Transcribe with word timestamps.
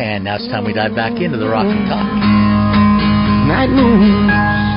And 0.00 0.24
now 0.24 0.36
it's 0.36 0.48
time 0.48 0.64
we 0.64 0.72
dive 0.72 0.94
back 0.96 1.20
into 1.20 1.36
the 1.36 1.46
Rock 1.46 1.66
of 1.66 1.76
Talk. 1.86 2.08
Night. 3.46 4.69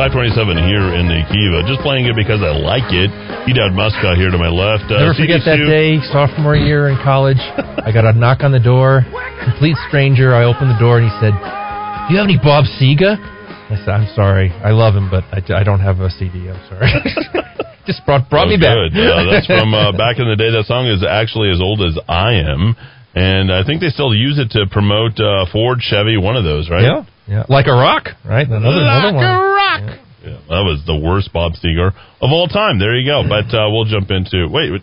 527 0.00 0.64
here 0.64 0.96
in 0.96 1.12
the 1.12 1.20
Kiva. 1.28 1.60
Just 1.68 1.84
playing 1.84 2.08
it 2.08 2.16
because 2.16 2.40
I 2.40 2.56
like 2.56 2.88
it. 2.88 3.12
Edad 3.44 3.76
Muscat 3.76 4.16
here 4.16 4.32
to 4.32 4.40
my 4.40 4.48
left. 4.48 4.88
Uh, 4.88 4.96
Never 4.96 5.12
forget 5.12 5.44
that 5.44 5.60
day, 5.60 6.00
sophomore 6.08 6.56
year 6.56 6.88
in 6.88 6.96
college. 7.04 7.36
I 7.84 7.92
got 7.92 8.08
a 8.08 8.16
knock 8.16 8.40
on 8.40 8.48
the 8.48 8.64
door, 8.64 9.04
complete 9.44 9.76
stranger. 9.92 10.32
I 10.32 10.48
opened 10.48 10.72
the 10.72 10.80
door 10.80 11.04
and 11.04 11.04
he 11.04 11.12
said, 11.20 11.36
"Do 11.36 12.16
you 12.16 12.16
have 12.16 12.24
any 12.24 12.40
Bob 12.40 12.64
Seger?" 12.80 13.20
I 13.20 13.76
said, 13.76 13.92
"I'm 13.92 14.08
sorry, 14.16 14.48
I 14.64 14.72
love 14.72 14.96
him, 14.96 15.12
but 15.12 15.20
I, 15.36 15.44
I 15.60 15.68
don't 15.68 15.84
have 15.84 16.00
a 16.00 16.08
CD. 16.08 16.48
I'm 16.48 16.64
sorry." 16.72 16.88
Just 17.84 18.00
brought 18.08 18.24
brought 18.32 18.48
me 18.48 18.56
back. 18.56 18.80
Good. 18.96 18.96
Uh, 18.96 19.28
that's 19.28 19.44
from 19.52 19.76
uh, 19.76 19.92
back 19.92 20.16
in 20.16 20.24
the 20.24 20.36
day. 20.40 20.48
That 20.48 20.64
song 20.64 20.88
is 20.88 21.04
actually 21.04 21.52
as 21.52 21.60
old 21.60 21.84
as 21.84 22.00
I 22.08 22.40
am. 22.40 22.72
And 23.12 23.52
I 23.52 23.68
think 23.68 23.84
they 23.84 23.92
still 23.92 24.14
use 24.14 24.38
it 24.38 24.54
to 24.56 24.64
promote 24.70 25.18
uh, 25.18 25.44
Ford, 25.50 25.82
Chevy, 25.82 26.16
one 26.16 26.36
of 26.36 26.44
those, 26.44 26.70
right? 26.70 26.86
yeah, 26.86 27.02
yeah, 27.30 27.46
like 27.48 27.66
a 27.66 27.72
rock, 27.72 28.08
right? 28.26 28.46
Another 28.46 28.82
another 28.82 29.14
one. 29.14 29.24
rock. 29.24 29.98
Yeah, 30.20 30.40
that 30.50 30.64
was 30.66 30.82
the 30.84 30.96
worst 30.98 31.32
Bob 31.32 31.52
Seger 31.52 31.94
of 32.20 32.28
all 32.30 32.48
time. 32.48 32.78
There 32.78 32.98
you 32.98 33.06
go. 33.06 33.22
But 33.22 33.54
uh, 33.54 33.70
we'll 33.70 33.86
jump 33.86 34.10
into 34.10 34.48
wait. 34.50 34.72
wait. 34.72 34.82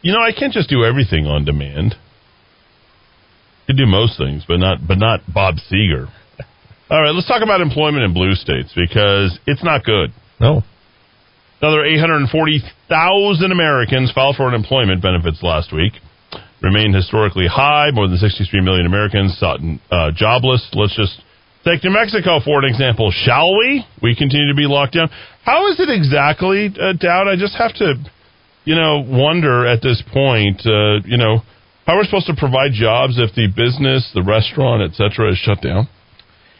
You 0.00 0.12
know, 0.12 0.22
I 0.22 0.30
can't 0.30 0.52
just 0.52 0.70
do 0.70 0.84
everything 0.84 1.26
on 1.26 1.44
demand. 1.44 1.96
I 1.98 3.66
can 3.66 3.76
do 3.76 3.86
most 3.86 4.16
things, 4.16 4.44
but 4.46 4.58
not 4.58 4.78
but 4.86 4.98
not 4.98 5.20
Bob 5.26 5.56
Seger. 5.68 6.06
All 6.90 7.02
right, 7.02 7.10
let's 7.10 7.26
talk 7.26 7.42
about 7.42 7.60
employment 7.60 8.04
in 8.04 8.14
blue 8.14 8.34
states 8.34 8.72
because 8.74 9.36
it's 9.44 9.64
not 9.64 9.84
good. 9.84 10.14
No, 10.40 10.62
Another 11.60 11.84
840,000 11.84 13.50
Americans 13.50 14.12
filed 14.14 14.36
for 14.36 14.46
unemployment 14.46 15.02
benefits 15.02 15.42
last 15.42 15.72
week. 15.72 15.92
Remain 16.62 16.92
historically 16.92 17.48
high. 17.48 17.90
More 17.92 18.06
than 18.06 18.16
63 18.16 18.60
million 18.60 18.86
Americans 18.86 19.36
sought 19.38 19.58
uh, 19.90 20.10
jobless. 20.14 20.68
Let's 20.74 20.94
just 20.94 21.20
take 21.64 21.84
New 21.84 21.90
Mexico 21.90 22.40
for 22.44 22.64
an 22.64 22.70
example, 22.70 23.10
shall 23.10 23.56
we? 23.58 23.84
We 24.02 24.14
continue 24.16 24.48
to 24.48 24.56
be 24.56 24.66
locked 24.66 24.94
down. 24.94 25.10
How 25.44 25.70
is 25.70 25.80
it 25.80 25.88
exactly, 25.90 26.68
uh, 26.68 26.92
Dowd? 26.92 27.28
I 27.28 27.36
just 27.36 27.56
have 27.56 27.74
to, 27.76 27.94
you 28.64 28.74
know, 28.74 29.04
wonder 29.06 29.66
at 29.66 29.82
this 29.82 30.02
point, 30.12 30.60
uh, 30.66 31.00
you 31.04 31.16
know, 31.16 31.42
how 31.86 31.94
are 31.94 31.98
we 32.00 32.04
supposed 32.04 32.26
to 32.26 32.36
provide 32.36 32.72
jobs 32.72 33.18
if 33.18 33.34
the 33.34 33.48
business, 33.48 34.10
the 34.14 34.22
restaurant, 34.22 34.82
et 34.82 34.94
cetera, 34.94 35.32
is 35.32 35.38
shut 35.38 35.62
down? 35.62 35.88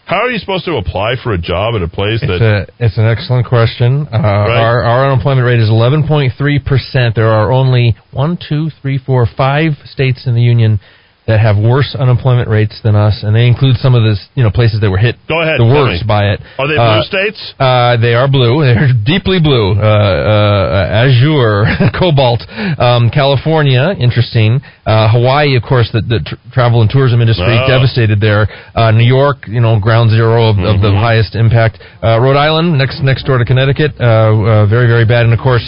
How 0.07 0.25
are 0.25 0.31
you 0.31 0.39
supposed 0.39 0.65
to 0.65 0.77
apply 0.77 1.17
for 1.23 1.35
a 1.35 1.39
job 1.39 1.75
at 1.75 1.83
a 1.83 1.89
place 1.89 2.23
it's 2.23 2.33
that 2.41 2.41
a 2.41 2.67
it's 2.81 2.97
an 2.97 3.05
excellent 3.05 3.47
question. 3.47 4.09
Uh, 4.11 4.17
Our 4.17 4.83
our 4.83 5.11
unemployment 5.13 5.45
rate 5.45 5.61
is 5.61 5.69
11.3 5.69 6.33
percent. 6.65 7.15
There 7.15 7.29
are 7.29 7.53
only 7.53 7.95
one, 8.11 8.39
two, 8.41 8.71
three, 8.81 8.97
four, 8.97 9.27
five 9.27 9.73
states 9.85 10.27
in 10.27 10.35
the 10.35 10.41
union 10.41 10.81
that 11.29 11.39
have 11.39 11.57
worse 11.61 11.95
unemployment 11.95 12.49
rates 12.49 12.81
than 12.83 12.97
us, 12.97 13.21
and 13.23 13.37
they 13.37 13.47
include 13.47 13.77
some 13.77 13.95
of 13.95 14.01
the 14.03 14.17
you 14.35 14.43
know 14.43 14.51
places 14.51 14.81
that 14.81 14.91
were 14.91 14.97
hit 14.99 15.15
Go 15.29 15.43
ahead, 15.45 15.61
the 15.61 15.69
worst 15.69 16.07
by 16.09 16.33
it. 16.33 16.41
Are 16.59 16.67
they 16.67 16.75
Uh, 16.81 16.97
blue 16.99 17.05
states? 17.05 17.39
Uh, 17.61 17.97
they 18.01 18.15
are 18.17 18.27
blue. 18.27 18.65
They're 18.67 18.97
deeply 19.05 19.39
blue. 19.39 19.77
Uh, 19.77 19.85
uh, 19.85 21.05
azure, 21.05 21.69
cobalt. 22.01 22.43
Um, 22.81 23.11
California, 23.13 23.93
interesting. 24.01 24.61
Uh, 24.89 25.13
Hawaii, 25.13 25.55
of 25.55 25.63
course, 25.63 25.91
the, 25.93 26.01
the 26.01 26.21
tr- 26.25 26.41
travel 26.51 26.81
and 26.81 26.89
tourism 26.91 27.21
industry 27.21 27.61
Oh. 27.61 27.69
devastated 27.69 28.21
there. 28.21 28.49
Uh, 28.75 28.91
New 28.91 29.05
York, 29.05 29.45
you 29.47 29.61
know, 29.61 29.79
ground 29.79 30.11
zero 30.11 30.49
of, 30.49 30.57
of 30.59 30.81
the 30.81 30.89
Mhm. 30.89 30.99
highest 31.01 31.37
impact. 31.37 31.79
Uh, 32.03 32.19
Rhode 32.19 32.37
Island, 32.41 32.79
next 32.79 33.03
next 33.05 33.25
door 33.29 33.37
to 33.37 33.45
Connecticut, 33.45 33.93
uh, 34.01 34.05
uh, 34.05 34.67
very 34.67 34.87
very 34.89 35.05
bad. 35.05 35.25
And 35.29 35.35
of 35.35 35.41
course, 35.41 35.65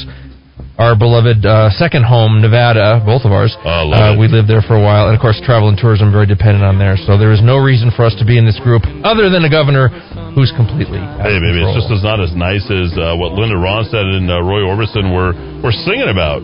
our 0.81 0.97
beloved 0.97 1.45
uh, 1.45 1.69
second 1.77 2.09
home, 2.09 2.41
Nevada, 2.41 3.05
both 3.05 3.29
of 3.29 3.37
ours. 3.37 3.53
Love 3.61 3.93
uh, 3.93 4.17
it. 4.17 4.19
we 4.19 4.33
lived 4.33 4.49
there 4.49 4.65
for 4.65 4.81
a 4.81 4.83
while, 4.83 5.13
and 5.13 5.15
of 5.15 5.21
course, 5.21 5.37
travel 5.45 5.69
and 5.69 5.77
tourism 5.77 6.09
very 6.09 6.25
dependent 6.25 6.65
on 6.65 6.81
there. 6.81 6.97
So 6.97 7.21
there 7.21 7.37
is 7.37 7.45
no 7.45 7.61
reason 7.61 7.93
for 7.93 8.09
us 8.09 8.17
to 8.17 8.25
be 8.25 8.41
in 8.41 8.49
this 8.49 8.57
group 8.65 8.89
other 9.05 9.29
than 9.29 9.45
a 9.45 9.53
governor 9.53 9.93
who's 10.33 10.49
completely 10.57 10.97
out 10.97 11.29
Hey, 11.29 11.37
of 11.37 11.45
baby, 11.45 11.61
it's 11.61 11.77
just 11.77 11.93
as 11.93 12.01
not 12.01 12.17
as 12.17 12.33
nice 12.33 12.65
as 12.73 12.97
uh, 12.97 13.13
what 13.21 13.37
Linda 13.37 13.61
Ronstadt 13.61 14.09
and 14.09 14.25
uh, 14.33 14.41
Roy 14.41 14.65
Orbison 14.65 15.13
were 15.13 15.37
were 15.61 15.77
singing 15.85 16.09
about. 16.09 16.41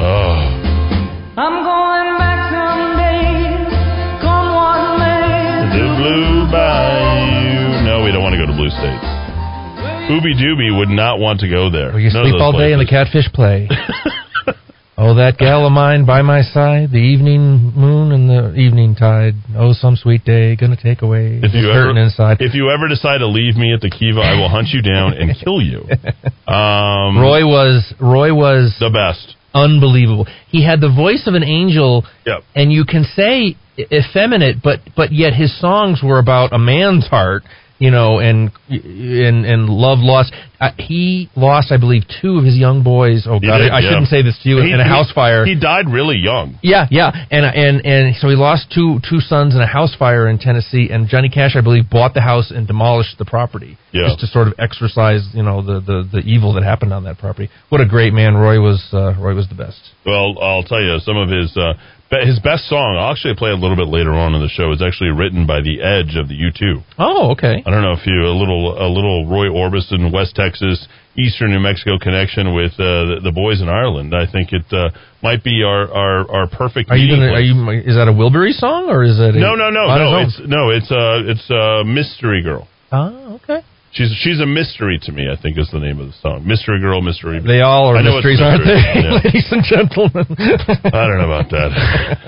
Oh, 0.00 0.40
I'm 1.36 1.56
going 1.60 2.10
back 2.16 2.40
someday. 2.56 3.68
Come 4.24 4.48
what 4.48 4.96
may. 4.96 5.76
the 5.76 5.86
blue 6.00 6.48
bayou. 6.48 7.84
No, 7.84 8.00
we 8.00 8.10
don't 8.16 8.24
want 8.24 8.32
to 8.32 8.40
go 8.40 8.48
to 8.48 8.56
blue 8.56 8.72
states. 8.72 9.21
Ooby 10.10 10.34
Dooby 10.36 10.76
would 10.76 10.88
not 10.88 11.18
want 11.18 11.40
to 11.40 11.48
go 11.48 11.70
there. 11.70 11.90
Where 11.92 12.00
you 12.00 12.10
None 12.12 12.24
sleep 12.24 12.40
all 12.40 12.52
day 12.52 12.72
and 12.72 12.80
the 12.80 12.86
catfish 12.86 13.30
play. 13.32 13.68
oh, 14.98 15.14
that 15.14 15.38
gal 15.38 15.64
of 15.66 15.72
mine 15.72 16.04
by 16.04 16.22
my 16.22 16.42
side, 16.42 16.90
the 16.90 16.98
evening 16.98 17.72
moon 17.74 18.12
and 18.12 18.28
the 18.28 18.54
evening 18.60 18.94
tide. 18.94 19.34
Oh, 19.56 19.72
some 19.72 19.96
sweet 19.96 20.24
day, 20.24 20.56
gonna 20.56 20.76
take 20.76 21.02
away 21.02 21.40
If 21.42 21.54
you 21.54 21.62
curtain 21.72 21.96
ever, 21.96 22.04
inside. 22.06 22.36
if 22.40 22.52
you 22.54 22.70
ever 22.70 22.88
decide 22.88 23.18
to 23.18 23.26
leave 23.28 23.56
me 23.56 23.72
at 23.72 23.80
the 23.80 23.90
Kiva, 23.90 24.20
I 24.20 24.34
will 24.38 24.48
hunt 24.48 24.68
you 24.72 24.82
down 24.82 25.14
and 25.14 25.32
kill 25.44 25.60
you. 25.62 25.84
Um, 26.52 27.16
Roy 27.18 27.46
was 27.46 27.94
Roy 27.98 28.34
was 28.34 28.76
the 28.78 28.90
best. 28.90 29.36
unbelievable. 29.54 30.26
He 30.48 30.62
had 30.66 30.80
the 30.82 30.90
voice 30.92 31.24
of 31.26 31.32
an 31.34 31.44
angel, 31.44 32.04
Yep. 32.26 32.42
and 32.54 32.70
you 32.72 32.84
can 32.84 33.04
say 33.04 33.56
effeminate, 33.78 34.56
but 34.62 34.80
but 34.94 35.12
yet 35.12 35.32
his 35.32 35.58
songs 35.58 36.00
were 36.04 36.18
about 36.18 36.52
a 36.52 36.58
man's 36.58 37.06
heart, 37.06 37.44
you 37.82 37.90
know, 37.90 38.20
and 38.20 38.50
and 38.68 39.44
and 39.44 39.68
love 39.68 39.98
lost. 40.00 40.32
Uh, 40.60 40.70
he 40.78 41.28
lost, 41.34 41.72
I 41.72 41.76
believe, 41.76 42.04
two 42.22 42.38
of 42.38 42.44
his 42.44 42.56
young 42.56 42.84
boys. 42.84 43.26
Oh 43.26 43.40
God, 43.40 43.58
did, 43.58 43.72
I, 43.72 43.78
I 43.78 43.80
yeah. 43.80 43.88
shouldn't 43.90 44.06
say 44.14 44.22
this 44.22 44.38
to 44.44 44.48
you 44.48 44.62
He- 44.62 44.70
in 44.70 44.78
a 44.78 44.84
he- 44.84 44.88
house 44.88 45.10
fire. 45.10 45.44
He 45.44 45.58
died 45.58 45.86
really 45.90 46.16
young. 46.18 46.56
Yeah, 46.62 46.86
yeah, 46.90 47.10
and 47.32 47.44
and 47.44 47.84
and 47.84 48.14
so 48.16 48.28
he 48.28 48.36
lost 48.36 48.70
two 48.72 49.00
two 49.10 49.18
sons 49.18 49.56
in 49.56 49.60
a 49.60 49.66
house 49.66 49.94
fire 49.98 50.28
in 50.28 50.38
Tennessee, 50.38 50.88
and 50.92 51.08
Johnny 51.08 51.28
Cash, 51.28 51.56
I 51.56 51.60
believe, 51.62 51.90
bought 51.90 52.14
the 52.14 52.20
house 52.22 52.52
and 52.52 52.66
demolished 52.68 53.18
the 53.18 53.24
property 53.24 53.76
Yeah. 53.90 54.06
just 54.06 54.20
to 54.20 54.26
sort 54.28 54.46
of 54.46 54.54
exorcise, 54.58 55.26
you 55.34 55.42
know, 55.42 55.62
the, 55.62 55.80
the 55.80 56.08
the 56.12 56.22
evil 56.24 56.52
that 56.54 56.62
happened 56.62 56.92
on 56.92 57.02
that 57.04 57.18
property. 57.18 57.50
What 57.68 57.80
a 57.80 57.86
great 57.86 58.12
man 58.12 58.36
Roy 58.36 58.60
was! 58.60 58.78
Uh, 58.92 59.14
Roy 59.18 59.34
was 59.34 59.48
the 59.48 59.56
best. 59.56 59.80
Well, 60.06 60.38
I'll 60.40 60.62
tell 60.62 60.80
you, 60.80 60.98
some 61.00 61.16
of 61.16 61.28
his 61.28 61.56
uh, 61.56 61.74
his 62.20 62.38
best 62.40 62.68
song. 62.68 63.00
I'll 63.00 63.12
actually 63.12 63.34
play 63.34 63.50
a 63.50 63.56
little 63.56 63.76
bit 63.76 63.88
later 63.88 64.12
on 64.12 64.34
in 64.34 64.40
the 64.40 64.52
show. 64.52 64.70
Is 64.72 64.82
actually 64.82 65.10
written 65.10 65.46
by 65.46 65.64
the 65.64 65.80
Edge 65.80 66.16
of 66.20 66.28
the 66.28 66.36
U2. 66.36 66.84
Oh, 66.98 67.32
okay. 67.32 67.62
I 67.64 67.70
don't 67.70 67.80
know 67.80 67.96
if 67.96 68.04
you 68.06 68.28
a 68.28 68.36
little 68.36 68.76
a 68.76 68.88
little 68.88 69.26
Roy 69.26 69.48
Orbison, 69.48 70.12
West 70.12 70.36
Texas, 70.36 70.86
Eastern 71.16 71.50
New 71.50 71.60
Mexico 71.60 71.98
connection 71.98 72.54
with 72.54 72.72
uh, 72.76 73.16
the, 73.16 73.20
the 73.24 73.32
boys 73.32 73.60
in 73.60 73.68
Ireland. 73.68 74.14
I 74.14 74.30
think 74.30 74.52
it 74.52 74.68
uh, 74.72 74.90
might 75.22 75.42
be 75.42 75.64
our 75.64 75.88
our, 75.88 76.30
our 76.30 76.46
perfect. 76.48 76.90
Are 76.90 76.96
you 76.96 77.08
gonna? 77.08 77.32
Are 77.32 77.40
you? 77.40 77.56
Is 77.80 77.96
that 77.96 78.08
a 78.08 78.12
Wilbury 78.12 78.52
song 78.52 78.90
or 78.92 79.02
is 79.02 79.18
it? 79.18 79.34
A, 79.34 79.40
No, 79.40 79.54
no, 79.54 79.70
no, 79.70 79.88
no. 79.88 80.18
It's 80.20 80.40
no, 80.44 80.68
it's 80.68 80.90
uh, 80.92 81.24
it's 81.24 81.50
uh, 81.50 81.82
Mystery 81.84 82.42
Girl. 82.42 82.68
Oh, 82.92 83.40
okay. 83.42 83.64
She's 83.92 84.08
she's 84.24 84.40
a 84.40 84.46
mystery 84.46 84.98
to 85.04 85.12
me. 85.12 85.28
I 85.28 85.36
think 85.40 85.58
is 85.58 85.68
the 85.70 85.78
name 85.78 86.00
of 86.00 86.08
the 86.08 86.16
song. 86.24 86.48
Mystery 86.48 86.80
Girl, 86.80 87.02
Mystery. 87.04 87.40
They 87.44 87.60
all 87.60 87.92
are 87.92 88.00
mysteries, 88.02 88.40
aren't 88.40 88.64
they, 88.64 88.80
yeah. 88.80 89.20
ladies 89.24 89.48
and 89.52 89.60
gentlemen? 89.64 90.24
I 90.88 91.02
don't 91.04 91.20
know 91.20 91.28
about 91.28 91.50
that. 91.52 91.70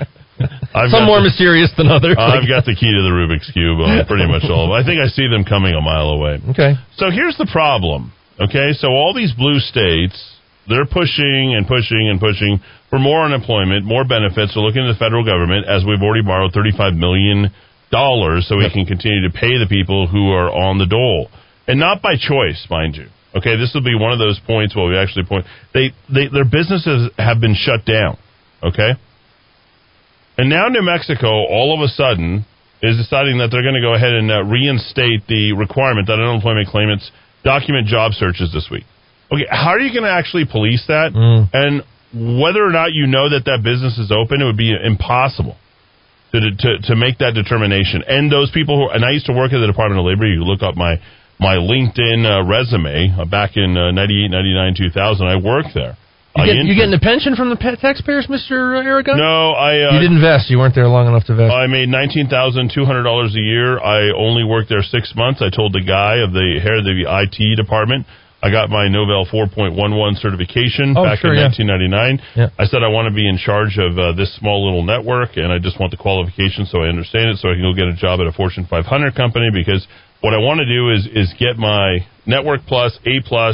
I've 0.75 0.91
Some 0.91 1.07
more 1.09 1.23
the- 1.23 1.31
mysterious 1.31 1.71
than 1.73 1.87
others. 1.87 2.19
I've 2.19 2.45
got 2.45 2.67
the 2.69 2.75
key 2.75 2.91
to 2.91 3.01
the 3.01 3.13
Rubik's 3.15 3.49
cube 3.49 3.79
on 3.81 4.05
pretty 4.11 4.27
much 4.29 4.43
all 4.45 4.67
of 4.67 4.69
them. 4.69 4.77
I 4.77 4.83
think 4.85 4.99
I 5.01 5.07
see 5.09 5.25
them 5.25 5.41
coming 5.47 5.73
a 5.73 5.81
mile 5.81 6.13
away. 6.13 6.37
Okay. 6.53 6.75
So 7.01 7.09
here's 7.09 7.37
the 7.39 7.47
problem. 7.49 8.11
Okay, 8.35 8.75
so 8.75 8.91
all 8.91 9.15
these 9.15 9.31
blue 9.31 9.63
states, 9.63 10.13
they're 10.67 10.85
pushing 10.85 11.55
and 11.55 11.63
pushing 11.65 12.11
and 12.11 12.19
pushing 12.19 12.59
for 12.91 12.99
more 12.99 13.23
unemployment, 13.23 13.87
more 13.87 14.03
benefits. 14.03 14.53
They're 14.53 14.61
looking 14.61 14.83
to 14.83 14.91
the 14.91 14.99
federal 14.99 15.23
government, 15.23 15.65
as 15.71 15.87
we've 15.87 16.03
already 16.03 16.21
borrowed 16.21 16.51
$35 16.51 16.99
million 16.99 17.49
so 17.95 18.59
we 18.59 18.67
can 18.75 18.83
continue 18.83 19.23
to 19.23 19.31
pay 19.31 19.55
the 19.55 19.67
people 19.71 20.05
who 20.11 20.29
are 20.35 20.51
on 20.51 20.77
the 20.77 20.85
dole. 20.85 21.31
And 21.67 21.79
not 21.79 22.01
by 22.01 22.15
choice, 22.15 22.67
mind 22.69 22.95
you. 22.95 23.07
Okay, 23.35 23.57
this 23.57 23.71
will 23.73 23.83
be 23.83 23.95
one 23.95 24.13
of 24.13 24.19
those 24.19 24.39
points 24.47 24.75
where 24.75 24.87
we 24.87 24.97
actually 24.97 25.25
point. 25.25 25.45
They, 25.73 25.91
they, 26.07 26.27
their 26.31 26.45
businesses 26.45 27.11
have 27.17 27.41
been 27.41 27.55
shut 27.55 27.85
down. 27.85 28.17
Okay? 28.63 28.95
And 30.37 30.49
now 30.49 30.67
New 30.67 30.83
Mexico, 30.83 31.27
all 31.27 31.75
of 31.75 31.83
a 31.83 31.91
sudden, 31.91 32.45
is 32.81 32.97
deciding 32.97 33.39
that 33.39 33.49
they're 33.51 33.63
going 33.63 33.75
to 33.75 33.83
go 33.83 33.93
ahead 33.93 34.13
and 34.13 34.31
uh, 34.31 34.43
reinstate 34.43 35.27
the 35.27 35.53
requirement 35.53 36.07
that 36.07 36.19
unemployment 36.19 36.67
claimants 36.67 37.11
document 37.43 37.87
job 37.87 38.13
searches 38.13 38.51
this 38.53 38.67
week. 38.71 38.83
Okay, 39.31 39.45
how 39.49 39.71
are 39.71 39.79
you 39.79 39.91
going 39.91 40.03
to 40.03 40.11
actually 40.11 40.45
police 40.45 40.83
that? 40.87 41.11
Mm. 41.11 41.49
And 41.51 42.39
whether 42.39 42.63
or 42.63 42.71
not 42.71 42.93
you 42.93 43.07
know 43.07 43.29
that 43.29 43.45
that 43.45 43.63
business 43.63 43.97
is 43.97 44.11
open, 44.11 44.41
it 44.41 44.45
would 44.45 44.57
be 44.57 44.71
impossible 44.71 45.57
to 46.31 46.39
to 46.39 46.69
to 46.91 46.95
make 46.95 47.19
that 47.19 47.33
determination. 47.33 48.03
And 48.07 48.31
those 48.31 48.51
people 48.51 48.75
who 48.75 48.89
and 48.91 49.03
I 49.03 49.11
used 49.11 49.25
to 49.27 49.33
work 49.33 49.51
at 49.53 49.59
the 49.59 49.67
Department 49.67 49.99
of 49.99 50.05
Labor. 50.05 50.27
You 50.27 50.43
look 50.43 50.61
up 50.61 50.75
my 50.75 50.99
my 51.39 51.55
LinkedIn 51.55 52.25
uh, 52.25 52.43
resume 52.47 53.13
uh, 53.17 53.25
back 53.25 53.57
in 53.57 53.75
uh, 53.77 53.91
98, 53.91 54.31
99, 54.31 54.75
2000. 54.77 55.27
I 55.27 55.35
worked 55.35 55.73
there. 55.73 55.97
You, 56.35 56.45
get, 56.51 56.65
you 56.67 56.75
getting 56.75 56.93
a 56.93 56.99
pension 56.99 57.35
from 57.39 57.47
the 57.47 57.55
taxpayers, 57.55 58.27
Mister 58.27 58.75
Aragon? 58.75 59.15
No, 59.15 59.51
I 59.55 59.87
uh, 59.87 59.93
You 59.95 60.03
didn't 60.03 60.19
vest. 60.19 60.49
You 60.49 60.59
weren't 60.59 60.75
there 60.75 60.87
long 60.87 61.07
enough 61.07 61.23
to 61.31 61.35
vest. 61.35 61.47
I 61.47 61.67
made 61.67 61.87
nineteen 61.87 62.27
thousand 62.27 62.75
two 62.75 62.83
hundred 62.83 63.03
dollars 63.03 63.33
a 63.35 63.39
year. 63.39 63.79
I 63.79 64.11
only 64.11 64.43
worked 64.43 64.67
there 64.67 64.83
six 64.83 65.13
months. 65.15 65.41
I 65.41 65.47
told 65.49 65.71
the 65.71 65.79
guy 65.79 66.19
of 66.19 66.33
the 66.35 66.59
head 66.59 66.75
of 66.75 66.83
the 66.83 67.07
IT 67.07 67.55
department. 67.55 68.05
I 68.43 68.51
got 68.51 68.69
my 68.69 68.85
Novell 68.85 69.25
4.11 69.25 70.21
certification 70.21 70.93
Oh, 70.95 71.01
back 71.01 71.17
sure, 71.17 71.33
in 71.33 71.39
yeah. 71.39 71.49
1999. 71.49 72.21
Yeah. 72.37 72.53
I 72.61 72.69
said 72.69 72.83
I 72.83 72.89
want 72.93 73.09
to 73.09 73.15
be 73.15 73.25
in 73.25 73.39
charge 73.41 73.79
of 73.81 73.97
uh, 73.97 74.13
this 74.13 74.35
small 74.37 74.61
little 74.61 74.83
network, 74.85 75.33
and 75.37 75.49
I 75.49 75.57
just 75.57 75.79
want 75.79 75.89
the 75.89 75.97
qualification 75.97 76.67
so 76.69 76.83
I 76.83 76.91
understand 76.93 77.31
it, 77.33 77.37
so 77.41 77.49
I 77.49 77.57
can 77.57 77.63
go 77.65 77.73
get 77.73 77.87
a 77.89 77.95
job 77.97 78.19
at 78.21 78.27
a 78.27 78.35
Fortune 78.35 78.67
500 78.69 78.85
company. 79.15 79.49
Because 79.49 79.87
what 80.25 80.33
I 80.33 80.41
want 80.41 80.57
to 80.57 80.65
do 80.65 80.89
is 80.89 81.05
is 81.05 81.31
get 81.37 81.55
my 81.55 81.99
Network 82.25 82.65
Plus, 82.65 82.97
A 83.05 83.21
Plus, 83.21 83.53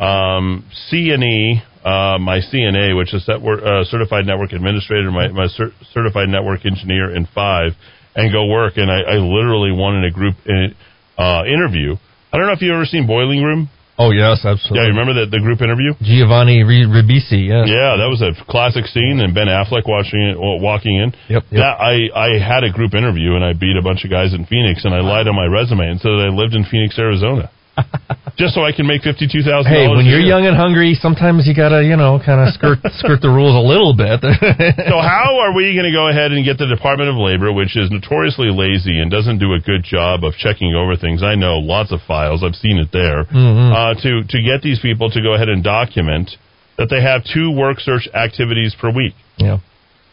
um, 0.00 0.66
CNE, 0.90 1.62
uh, 1.86 2.18
my 2.18 2.40
CNA, 2.42 2.98
which 2.98 3.14
is 3.14 3.24
that 3.26 3.38
uh, 3.38 3.84
Certified 3.84 4.26
Network 4.26 4.50
Administrator, 4.50 5.12
my, 5.12 5.28
my 5.28 5.46
cer- 5.46 5.70
Certified 5.94 6.28
Network 6.28 6.66
Engineer 6.66 7.14
in 7.14 7.28
five, 7.32 7.78
and 8.16 8.32
go 8.32 8.46
work. 8.46 8.72
And 8.78 8.90
I, 8.90 9.14
I 9.14 9.14
literally 9.22 9.70
won 9.70 9.94
in 9.94 10.04
a 10.04 10.10
group 10.10 10.34
in, 10.44 10.74
uh, 11.16 11.44
interview. 11.46 11.94
I 12.32 12.36
don't 12.36 12.46
know 12.46 12.52
if 12.52 12.62
you've 12.62 12.74
ever 12.74 12.84
seen 12.84 13.06
Boiler 13.06 13.38
Room. 13.38 13.70
Oh 13.98 14.10
yes, 14.10 14.44
absolutely. 14.44 14.78
Yeah, 14.78 14.88
you 14.88 14.94
remember 14.96 15.14
the, 15.14 15.26
the 15.30 15.40
group 15.40 15.60
interview? 15.60 15.92
Giovanni 16.00 16.62
Ri- 16.62 16.88
Ribisi. 16.88 17.48
Yes. 17.48 17.68
Yeah, 17.68 18.00
that 18.00 18.08
was 18.08 18.22
a 18.22 18.32
classic 18.48 18.86
scene, 18.86 19.20
and 19.20 19.34
Ben 19.34 19.48
Affleck 19.48 19.84
watching 19.86 20.20
it, 20.20 20.36
walking 20.38 20.96
in. 20.96 21.12
Yep, 21.28 21.42
yep. 21.50 21.60
That 21.60 21.74
I 21.80 22.08
I 22.12 22.28
had 22.40 22.64
a 22.64 22.72
group 22.72 22.94
interview, 22.94 23.34
and 23.34 23.44
I 23.44 23.52
beat 23.52 23.76
a 23.76 23.82
bunch 23.82 24.04
of 24.04 24.10
guys 24.10 24.34
in 24.34 24.46
Phoenix, 24.46 24.84
and 24.84 24.94
I 24.94 25.00
lied 25.00 25.28
on 25.28 25.36
my 25.36 25.46
resume 25.46 25.84
and 25.88 26.00
said 26.00 26.12
that 26.12 26.28
I 26.28 26.32
lived 26.32 26.54
in 26.54 26.64
Phoenix, 26.64 26.98
Arizona, 26.98 27.50
just 28.36 28.54
so 28.54 28.64
I 28.64 28.72
can 28.72 28.86
make 28.86 29.02
fifty 29.02 29.28
two 29.28 29.42
thousand. 29.42 29.72
Hey, 29.72 29.88
when 29.88 30.04
you're 30.04 30.20
young 30.20 30.44
and 30.44 30.56
hungry, 30.56 30.94
sometimes 30.94 31.46
you 31.46 31.54
gotta, 31.54 31.84
you 31.84 31.96
know, 31.96 32.20
kind 32.20 32.40
of 32.40 32.52
skirt 32.56 32.78
skirt 33.00 33.20
the 33.20 33.32
rules 33.32 33.56
a 33.56 33.64
little 33.64 33.96
bit. 33.96 34.20
so 34.90 34.96
how 35.00 35.40
are 35.40 35.52
we 35.54 35.72
going 35.72 35.88
to 35.88 35.94
go 35.94 36.08
ahead 36.08 36.32
and 36.32 36.44
get 36.44 36.58
the 36.58 36.68
Department 36.68 37.08
of 37.08 37.16
Labor, 37.16 37.52
which 37.52 37.76
is 37.76 37.90
notoriously 37.90 38.52
lazy 38.52 39.00
and 39.00 39.10
doesn't 39.10 39.38
do 39.38 39.54
a 39.54 39.60
good 39.60 39.84
job 39.84 40.24
of 40.24 40.34
checking 40.36 40.74
over 40.74 40.96
things? 40.96 41.22
I 41.22 41.34
know 41.34 41.60
lots 41.60 41.92
of 41.92 42.00
files. 42.06 42.44
I've 42.44 42.56
seen 42.56 42.78
it 42.78 42.92
there. 42.92 43.24
Mm-hmm. 43.24 43.68
Uh, 43.72 43.94
to 44.04 44.10
to 44.28 44.38
get 44.42 44.60
these 44.60 44.80
people 44.80 45.10
to 45.10 45.20
go 45.22 45.34
ahead 45.34 45.48
and 45.48 45.64
document 45.64 46.30
that 46.76 46.88
they 46.88 47.00
have 47.00 47.24
two 47.24 47.52
work 47.52 47.80
search 47.80 48.08
activities 48.12 48.76
per 48.76 48.92
week, 48.92 49.14
yeah. 49.36 49.58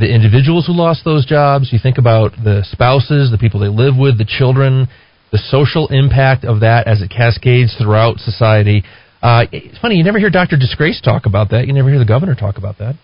the 0.00 0.08
individuals 0.08 0.66
who 0.66 0.72
lost 0.72 1.04
those 1.04 1.26
jobs, 1.26 1.72
you 1.72 1.78
think 1.80 1.98
about 1.98 2.32
the 2.32 2.64
spouses, 2.72 3.30
the 3.30 3.38
people 3.38 3.60
they 3.60 3.68
live 3.68 3.94
with, 3.96 4.16
the 4.16 4.24
children, 4.24 4.88
the 5.30 5.38
social 5.38 5.88
impact 5.88 6.44
of 6.44 6.60
that 6.60 6.88
as 6.88 7.02
it 7.02 7.10
cascades 7.10 7.76
throughout 7.76 8.18
society. 8.18 8.82
Uh, 9.22 9.44
it's 9.52 9.78
funny, 9.78 9.96
you 9.96 10.04
never 10.04 10.18
hear 10.18 10.30
Dr. 10.30 10.56
Disgrace 10.56 11.00
talk 11.04 11.26
about 11.26 11.50
that. 11.50 11.66
You 11.66 11.74
never 11.74 11.90
hear 11.90 11.98
the 11.98 12.08
governor 12.08 12.34
talk 12.34 12.56
about 12.56 12.78
that. 12.78 12.96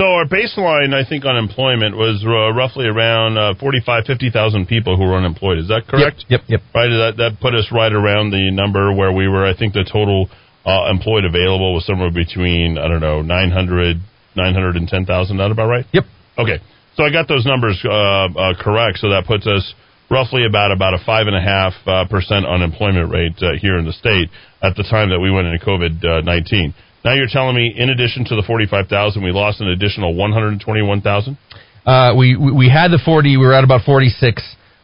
So 0.00 0.04
our 0.04 0.24
baseline, 0.24 0.96
I 0.96 1.06
think, 1.06 1.26
unemployment 1.26 1.94
was 1.94 2.24
uh, 2.24 2.56
roughly 2.56 2.86
around 2.86 3.36
uh, 3.36 3.52
45, 3.60 4.04
50,000 4.06 4.66
people 4.66 4.96
who 4.96 5.04
were 5.04 5.16
unemployed. 5.16 5.58
Is 5.58 5.68
that 5.68 5.84
correct? 5.86 6.24
Yep, 6.28 6.40
yep. 6.48 6.60
Right. 6.74 6.88
That 6.88 7.14
that 7.18 7.36
put 7.38 7.54
us 7.54 7.68
right 7.70 7.92
around 7.92 8.30
the 8.30 8.50
number 8.50 8.94
where 8.96 9.12
we 9.12 9.28
were. 9.28 9.44
I 9.44 9.54
think 9.54 9.74
the 9.74 9.84
total 9.84 10.30
uh, 10.64 10.88
employed 10.90 11.26
available 11.26 11.74
was 11.74 11.84
somewhere 11.84 12.10
between 12.10 12.78
I 12.78 12.88
don't 12.88 13.04
know 13.04 13.20
900, 13.20 14.00
910,000. 14.36 15.36
That 15.36 15.50
about 15.50 15.68
right? 15.68 15.84
Yep. 15.92 16.04
Okay. 16.38 16.58
So 16.96 17.04
I 17.04 17.10
got 17.10 17.28
those 17.28 17.46
numbers 17.46 17.80
uh, 17.84 17.90
uh, 17.90 18.54
correct. 18.60 18.98
So 18.98 19.10
that 19.10 19.24
puts 19.26 19.46
us 19.46 19.74
roughly 20.10 20.44
about 20.44 20.72
about 20.72 20.94
a 20.94 20.98
five 21.04 21.26
and 21.26 21.36
a 21.36 21.40
half 21.40 21.72
uh, 21.86 22.04
percent 22.08 22.46
unemployment 22.46 23.10
rate 23.10 23.36
uh, 23.42 23.52
here 23.60 23.78
in 23.78 23.86
the 23.86 23.92
state 23.92 24.28
at 24.62 24.76
the 24.76 24.82
time 24.82 25.10
that 25.10 25.20
we 25.20 25.30
went 25.30 25.46
into 25.46 25.64
COVID 25.64 26.24
nineteen. 26.24 26.74
Now 27.04 27.14
you're 27.14 27.30
telling 27.30 27.56
me, 27.56 27.72
in 27.76 27.88
addition 27.88 28.24
to 28.26 28.36
the 28.36 28.42
forty-five 28.46 28.88
thousand, 28.88 29.22
we 29.24 29.32
lost 29.32 29.60
an 29.60 29.68
additional 29.68 30.14
one 30.14 30.32
hundred 30.32 30.60
twenty-one 30.60 31.00
thousand. 31.00 31.38
Uh, 31.86 32.14
we, 32.14 32.36
we 32.36 32.68
had 32.68 32.90
the 32.90 33.00
40, 33.02 33.38
we 33.38 33.46
were 33.46 33.54
at 33.54 33.64
about 33.64 33.80
46, 33.86 34.42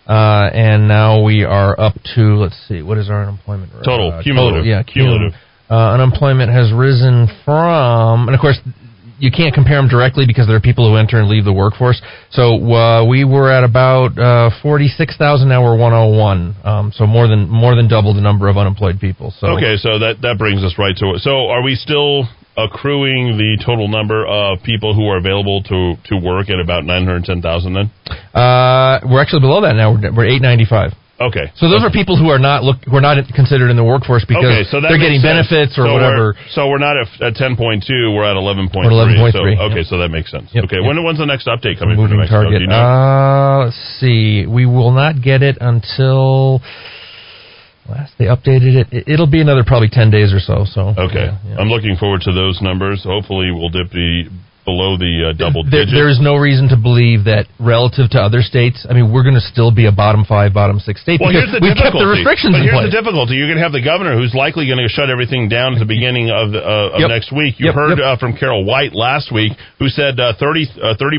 uh, 0.08 0.12
and 0.52 0.88
now 0.88 1.22
we 1.22 1.44
are 1.44 1.78
up 1.78 1.92
to, 2.14 2.36
let's 2.36 2.56
see, 2.66 2.80
what 2.80 2.96
is 2.96 3.10
our 3.10 3.22
unemployment 3.22 3.70
rate? 3.74 3.84
Total, 3.84 4.12
Uh, 4.12 4.22
cumulative, 4.22 4.64
Total, 4.64 4.66
yeah, 4.66 4.82
cumulative. 4.82 5.32
Uh, 5.68 5.92
unemployment 5.92 6.50
has 6.50 6.72
risen 6.72 7.28
from, 7.44 8.28
and 8.28 8.34
of 8.34 8.40
course, 8.40 8.58
you 9.18 9.30
can't 9.30 9.54
compare 9.54 9.76
them 9.76 9.88
directly 9.88 10.26
because 10.26 10.46
there 10.46 10.56
are 10.56 10.60
people 10.60 10.88
who 10.88 10.96
enter 10.96 11.18
and 11.18 11.28
leave 11.28 11.44
the 11.44 11.52
workforce. 11.52 12.00
So 12.30 12.56
uh, 12.72 13.04
we 13.04 13.24
were 13.24 13.50
at 13.50 13.64
about 13.64 14.18
uh, 14.18 14.50
46,000. 14.62 15.48
Now 15.48 15.64
we're 15.64 15.76
101. 15.76 16.56
Um, 16.64 16.92
so 16.94 17.06
more 17.06 17.26
than 17.26 17.48
more 17.48 17.74
than 17.74 17.88
double 17.88 18.14
the 18.14 18.20
number 18.20 18.48
of 18.48 18.56
unemployed 18.56 19.00
people. 19.00 19.32
So 19.38 19.56
Okay, 19.56 19.76
so 19.76 19.98
that 19.98 20.20
that 20.22 20.36
brings 20.38 20.62
us 20.62 20.74
right 20.78 20.96
to 20.96 21.14
it. 21.14 21.20
So 21.20 21.48
are 21.48 21.62
we 21.62 21.74
still 21.74 22.28
accruing 22.56 23.36
the 23.36 23.62
total 23.64 23.88
number 23.88 24.26
of 24.26 24.62
people 24.64 24.94
who 24.94 25.08
are 25.08 25.18
available 25.18 25.62
to 25.64 25.94
to 26.08 26.16
work 26.16 26.50
at 26.50 26.60
about 26.60 26.84
nine 26.84 27.04
hundred 27.04 27.24
ten 27.24 27.40
thousand? 27.42 27.74
Then 27.74 27.90
uh, 28.34 29.00
we're 29.08 29.22
actually 29.22 29.40
below 29.40 29.62
that 29.62 29.76
now. 29.76 29.92
We're, 29.92 30.12
we're 30.12 30.26
895. 30.26 30.92
Okay. 31.20 31.52
So 31.56 31.68
those 31.68 31.82
are 31.82 31.90
people 31.90 32.16
who 32.16 32.28
are 32.28 32.38
not 32.38 32.62
look 32.64 32.76
who 32.84 32.96
are 32.96 33.00
not 33.00 33.16
considered 33.34 33.70
in 33.70 33.76
the 33.76 33.84
workforce 33.84 34.24
because 34.24 34.44
okay, 34.44 34.64
so 34.70 34.80
they're 34.80 34.98
getting 34.98 35.20
sense. 35.20 35.48
benefits 35.48 35.72
or 35.78 35.86
So 35.88 35.92
whatever. 35.94 36.34
We're, 36.36 36.48
so 36.52 36.68
we're 36.68 36.82
not 36.82 36.96
at, 36.96 37.08
at 37.22 37.34
ten 37.36 37.56
point 37.56 37.84
two. 37.86 38.12
We're 38.12 38.24
at 38.28 38.36
eleven 38.36 38.68
point 38.68 38.88
three. 38.88 39.16
11.3, 39.18 39.32
So 39.32 39.44
yep. 39.44 39.58
okay, 39.72 39.84
so 39.84 39.98
that 39.98 40.08
makes 40.10 40.30
sense. 40.30 40.50
Yep, 40.52 40.64
okay, 40.70 40.76
yep. 40.80 40.86
when 40.86 41.02
when's 41.04 41.18
the 41.18 41.26
next 41.26 41.46
update 41.46 41.78
coming 41.78 41.96
from 41.96 42.08
moving 42.12 42.16
New 42.18 42.28
Mexico? 42.28 42.42
target. 42.44 42.60
You 42.60 42.68
know? 42.68 42.76
Uh, 42.76 43.64
let's 43.66 43.80
see. 44.00 44.46
We 44.46 44.66
will 44.66 44.92
not 44.92 45.22
get 45.22 45.42
it 45.42 45.56
until 45.60 46.60
last 47.88 48.12
they 48.18 48.26
updated 48.26 48.76
it. 48.76 48.86
it. 48.92 49.04
It'll 49.08 49.30
be 49.30 49.40
another 49.40 49.64
probably 49.64 49.88
ten 49.88 50.10
days 50.10 50.32
or 50.32 50.40
so. 50.40 50.64
So 50.68 50.92
okay, 50.96 51.32
yeah, 51.32 51.38
yeah. 51.48 51.56
I'm 51.58 51.68
looking 51.68 51.96
forward 51.96 52.22
to 52.22 52.32
those 52.32 52.60
numbers. 52.60 53.04
Hopefully, 53.04 53.50
we'll 53.52 53.70
dip 53.70 53.90
the 53.90 54.24
below 54.66 54.98
the 54.98 55.30
uh, 55.30 55.38
double 55.38 55.62
There, 55.62 55.86
digits. 55.86 55.94
there 55.94 56.10
is 56.10 56.18
no 56.20 56.34
reason 56.36 56.66
to 56.74 56.76
believe 56.76 57.24
that 57.30 57.46
relative 57.62 58.10
to 58.12 58.20
other 58.20 58.42
states. 58.42 58.82
I 58.84 58.92
mean, 58.92 59.14
we're 59.14 59.22
going 59.22 59.38
to 59.38 59.46
still 59.54 59.70
be 59.70 59.86
a 59.86 59.94
bottom 59.94 60.26
five, 60.26 60.52
bottom 60.52 60.82
six 60.82 61.00
state 61.00 61.22
Well, 61.22 61.30
because 61.30 61.48
here's 61.48 61.54
the 61.56 61.62
we've 61.62 61.78
kept 61.78 61.94
difficulty. 61.94 62.04
the 62.04 62.12
restrictions 62.18 62.52
but 62.58 62.66
here's 62.66 62.82
the 62.84 62.92
difficulty: 62.92 63.38
you're 63.38 63.46
going 63.46 63.62
to 63.62 63.64
have 63.64 63.72
the 63.72 63.80
governor 63.80 64.18
who's 64.18 64.34
likely 64.34 64.66
going 64.66 64.82
to 64.82 64.90
shut 64.90 65.08
everything 65.08 65.46
down 65.48 65.78
at 65.78 65.80
the 65.80 65.88
beginning 65.88 66.28
of 66.34 66.50
the, 66.52 66.60
uh, 66.60 66.98
of 66.98 67.00
Yep. 67.00 67.08
next 67.08 67.30
week. 67.30 67.56
You 67.62 67.70
Yep, 67.70 67.74
heard 67.78 67.96
yep. 68.02 68.04
Uh, 68.04 68.16
from 68.18 68.34
Carol 68.36 68.66
Wight 68.66 68.90
last 68.92 69.30
week, 69.32 69.54
who 69.78 69.86
said 69.88 70.18
uh, 70.18 70.34
30 70.34 70.66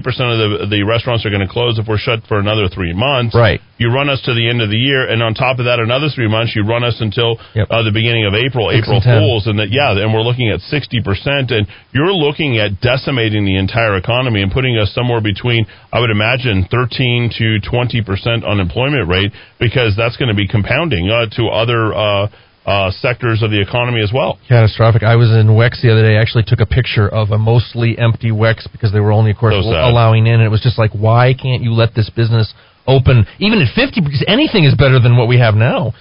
percent 0.04 0.28
of 0.36 0.38
the 0.38 0.50
the 0.68 0.84
restaurants 0.84 1.24
are 1.26 1.32
going 1.32 1.42
to 1.42 1.50
close 1.50 1.80
if 1.80 1.88
we're 1.88 1.98
shut 1.98 2.28
for 2.28 2.38
another 2.44 2.68
three 2.68 2.92
months. 2.94 3.32
Right. 3.34 3.64
You 3.80 3.94
run 3.94 4.10
us 4.10 4.20
to 4.26 4.34
the 4.34 4.50
end 4.50 4.60
of 4.66 4.70
the 4.74 4.78
year, 4.82 5.06
and 5.08 5.22
on 5.22 5.38
top 5.38 5.60
of 5.62 5.66
that, 5.70 5.78
another 5.80 6.10
three 6.10 6.28
months. 6.28 6.52
You 6.58 6.66
run 6.66 6.84
us 6.84 6.98
until 7.00 7.38
uh, 7.54 7.86
the 7.86 7.94
beginning 7.94 8.26
of 8.26 8.34
April, 8.34 8.74
Six 8.74 8.90
April 8.90 9.00
and. 9.06 9.22
Fools, 9.22 9.46
and 9.46 9.60
that 9.62 9.70
yeah, 9.70 9.94
and 9.94 10.12
we're 10.14 10.26
looking 10.26 10.50
at 10.50 10.60
60 10.66 11.02
percent, 11.06 11.52
and 11.54 11.70
you're 11.94 12.12
looking 12.12 12.58
at 12.58 12.82
decimating 12.82 13.37
the 13.46 13.58
entire 13.58 13.96
economy 13.98 14.42
and 14.42 14.52
putting 14.52 14.78
us 14.78 14.94
somewhere 14.94 15.22
between, 15.22 15.66
I 15.92 16.00
would 16.00 16.12
imagine, 16.12 16.68
13 16.72 17.32
to 17.38 17.60
20 17.60 18.02
percent 18.04 18.46
unemployment 18.46 19.08
rate 19.08 19.32
because 19.60 19.96
that's 19.98 20.18
going 20.18 20.30
to 20.30 20.36
be 20.36 20.48
compounding 20.48 21.10
uh, 21.10 21.26
to 21.38 21.48
other 21.48 21.94
uh, 21.94 22.28
uh, 22.66 22.92
sectors 22.92 23.42
of 23.44 23.50
the 23.52 23.62
economy 23.62 24.02
as 24.02 24.12
well. 24.14 24.38
Catastrophic. 24.50 25.02
I 25.04 25.16
was 25.16 25.32
in 25.32 25.56
Weck's 25.56 25.82
the 25.82 25.90
other 25.92 26.02
day. 26.04 26.18
I 26.18 26.22
actually 26.22 26.44
took 26.46 26.60
a 26.60 26.66
picture 26.66 27.08
of 27.08 27.32
a 27.32 27.38
mostly 27.38 27.98
empty 27.98 28.32
Weck's 28.32 28.68
because 28.68 28.92
they 28.92 29.00
were 29.00 29.12
only, 29.14 29.32
of 29.32 29.38
course, 29.38 29.54
So 29.54 29.70
allowing 29.72 30.28
in. 30.28 30.34
And 30.36 30.44
it 30.44 30.50
was 30.50 30.62
just 30.62 30.78
like, 30.78 30.92
why 30.92 31.34
can't 31.34 31.62
you 31.64 31.72
let 31.72 31.96
this 31.96 32.10
business 32.10 32.54
open 32.86 33.26
even 33.40 33.62
at 33.62 33.74
50? 33.74 34.02
Because 34.02 34.24
anything 34.28 34.66
is 34.66 34.76
better 34.76 35.00
than 35.00 35.16
what 35.16 35.28
we 35.30 35.40
have 35.40 35.56
now. 35.56 35.94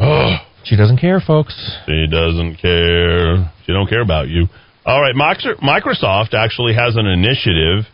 Oh, 0.00 0.36
She 0.64 0.76
doesn't 0.76 0.98
care, 0.98 1.20
folks. 1.20 1.54
she 1.86 2.06
doesn't 2.10 2.56
care. 2.56 3.50
She 3.64 3.72
don't 3.72 3.88
care 3.88 4.02
about 4.02 4.28
you. 4.28 4.46
All 4.88 5.02
right, 5.02 5.12
Microsoft 5.12 6.32
actually 6.32 6.72
has 6.72 6.96
an 6.96 7.04
initiative 7.04 7.84